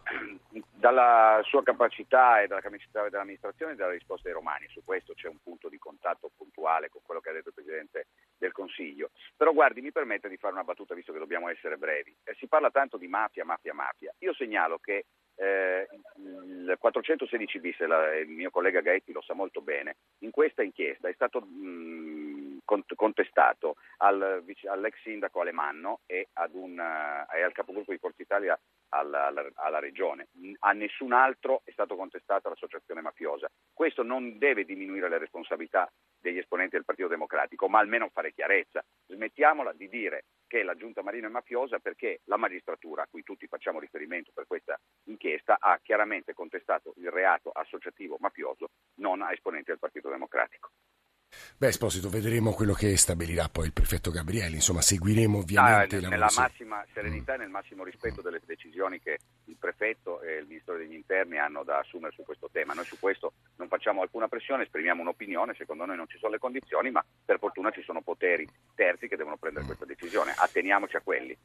dalla 0.87 1.41
sua 1.43 1.65
capacità 1.65 2.41
e 2.41 2.47
dalla 2.47 2.61
capacità 2.61 3.03
dell'amministrazione 3.09 3.73
e 3.73 3.75
dalla 3.75 3.91
risposta 3.91 4.29
dei 4.29 4.35
romani. 4.35 4.69
Su 4.69 4.83
questo 4.85 5.15
c'è 5.15 5.27
un 5.27 5.43
punto 5.43 5.69
di 5.69 5.79
contatto 5.79 6.31
puntuale 6.37 6.91
con 6.91 7.01
quello 7.05 7.21
che 7.21 7.31
ha 7.31 7.33
detto 7.33 7.49
il 7.49 7.55
Presidente 7.55 8.07
del 8.39 8.53
Consiglio. 8.53 9.11
Però 9.37 9.53
guardi, 9.53 9.81
mi 9.81 9.91
permette 9.91 10.29
di 10.29 10.37
fare 10.37 10.53
una 10.53 10.63
battuta 10.63 10.95
visto 10.95 11.13
che 11.13 11.19
dobbiamo 11.19 11.49
essere 11.49 11.77
brevi. 11.77 12.15
Eh, 12.23 12.37
si 12.39 12.47
parla 12.47 12.71
tanto 12.71 12.99
di 12.99 13.09
mafia, 13.09 13.45
mafia, 13.45 13.75
mafia. 13.75 14.15
Io 14.19 14.33
segnalo 14.35 14.79
che 14.79 15.07
eh, 15.35 15.89
il 16.19 16.77
416 16.79 17.59
bis, 17.59 17.79
il 17.81 18.29
mio 18.29 18.51
collega 18.51 18.81
Gaetti 18.81 19.13
lo 19.13 19.23
sa 19.23 19.35
molto 19.35 19.61
bene, 19.61 19.97
in 20.21 20.31
questa 20.31 20.63
inchiesta 20.63 21.09
è 21.09 21.13
stato 21.15 21.41
mh, 21.41 22.26
contestato 22.67 23.77
al, 23.99 24.45
all'ex 24.69 25.01
sindaco 25.03 25.41
Alemanno 25.41 26.01
e, 26.07 26.29
un, 26.53 26.79
uh, 26.79 27.35
e, 27.35 27.43
al 27.43 27.53
capogruppo 27.53 27.93
di 27.93 27.99
Forza 27.99 28.21
Italia 28.21 28.59
alla, 28.91 29.27
alla, 29.27 29.49
alla, 29.55 29.79
regione. 29.79 30.29
A 30.61 30.73
nessun 30.73 31.13
altro 31.13 31.63
è 31.65 31.71
stato 31.71 31.97
contestato 31.97 32.49
l'associazione 32.49 33.01
mafiosa. 33.01 33.49
Questo 33.73 34.03
non 34.03 34.37
deve 34.39 34.65
diminuire 34.65 35.09
le 35.09 35.19
responsabilità 35.19 35.91
degli 36.19 36.39
esponenti 36.39 36.77
del 36.77 36.85
Partito 36.85 37.09
Democratico, 37.09 37.69
ma 37.69 37.79
almeno 37.79 38.11
fare 38.13 38.33
chiarezza. 38.33 38.85
Smettiamola 39.07 39.73
di 39.73 39.89
dire 39.89 40.25
che 40.47 40.63
la 40.63 40.75
giunta 40.75 41.03
Marino 41.03 41.29
è 41.29 41.31
mafiosa 41.31 41.79
perché 41.79 42.21
la 42.25 42.37
magistratura, 42.37 43.03
a 43.03 43.07
cui 43.09 43.23
tutti 43.23 43.47
facciamo 43.47 43.81
riferimento 43.81 44.33
per 44.35 44.47
questa 44.47 44.79
inchiesta, 45.05 45.57
ha 45.61 45.79
chiaramente 45.83 46.35
contestato 46.35 46.93
il 46.97 47.11
reato 47.11 47.51
associativo 47.51 48.17
mafioso 48.21 48.71
non 48.97 49.23
a 49.23 49.33
esponenti 49.33 49.71
del 49.71 49.79
Partito 49.79 50.09
Democratico. 50.09 50.71
Beh, 51.59 51.69
Esposito, 51.69 52.09
vedremo 52.09 52.53
quello 52.53 52.73
che 52.73 52.97
stabilirà 52.97 53.49
poi 53.49 53.67
il 53.67 53.73
prefetto 53.73 54.11
Gabrielli, 54.11 54.57
insomma 54.57 54.81
seguiremo 54.81 55.39
ovviamente 55.39 55.97
ah, 55.97 56.01
la 56.01 56.09
Nella 56.09 56.33
massima 56.37 56.85
serenità 56.93 57.35
e 57.35 57.39
nel 57.39 57.49
massimo 57.49 57.85
rispetto 57.85 58.21
delle 58.21 58.41
decisioni 58.45 59.01
che 59.01 59.19
il 59.45 59.57
prefetto 59.59 60.21
e 60.21 60.37
il 60.37 60.47
Ministro 60.47 60.77
degli 60.77 60.93
Interni 60.95 61.39
hanno 61.39 61.63
da 61.65 61.79
assumere 61.79 62.13
su 62.15 62.23
questo 62.25 62.49
tema. 62.53 62.75
Noi 62.75 62.85
su 62.85 62.99
questo 62.99 63.33
non 63.57 63.69
facciamo 63.69 64.03
alcuna 64.03 64.29
pressione, 64.29 64.65
esprimiamo 64.65 65.01
un'opinione, 65.03 65.55
secondo 65.57 65.85
noi 65.85 65.97
non 65.97 66.09
ci 66.09 66.19
sono 66.19 66.33
le 66.33 66.39
condizioni, 66.39 66.91
ma 66.91 67.05
per 67.25 67.39
fortuna 67.39 67.71
ci 67.71 67.83
sono 67.83 68.03
poteri 68.03 68.47
terzi 68.75 69.09
che 69.09 69.17
devono 69.17 69.37
prendere 69.37 69.65
questa 69.65 69.85
decisione, 69.85 70.35
atteniamoci 70.37 70.97
a 70.97 71.01
quelli. 71.01 71.37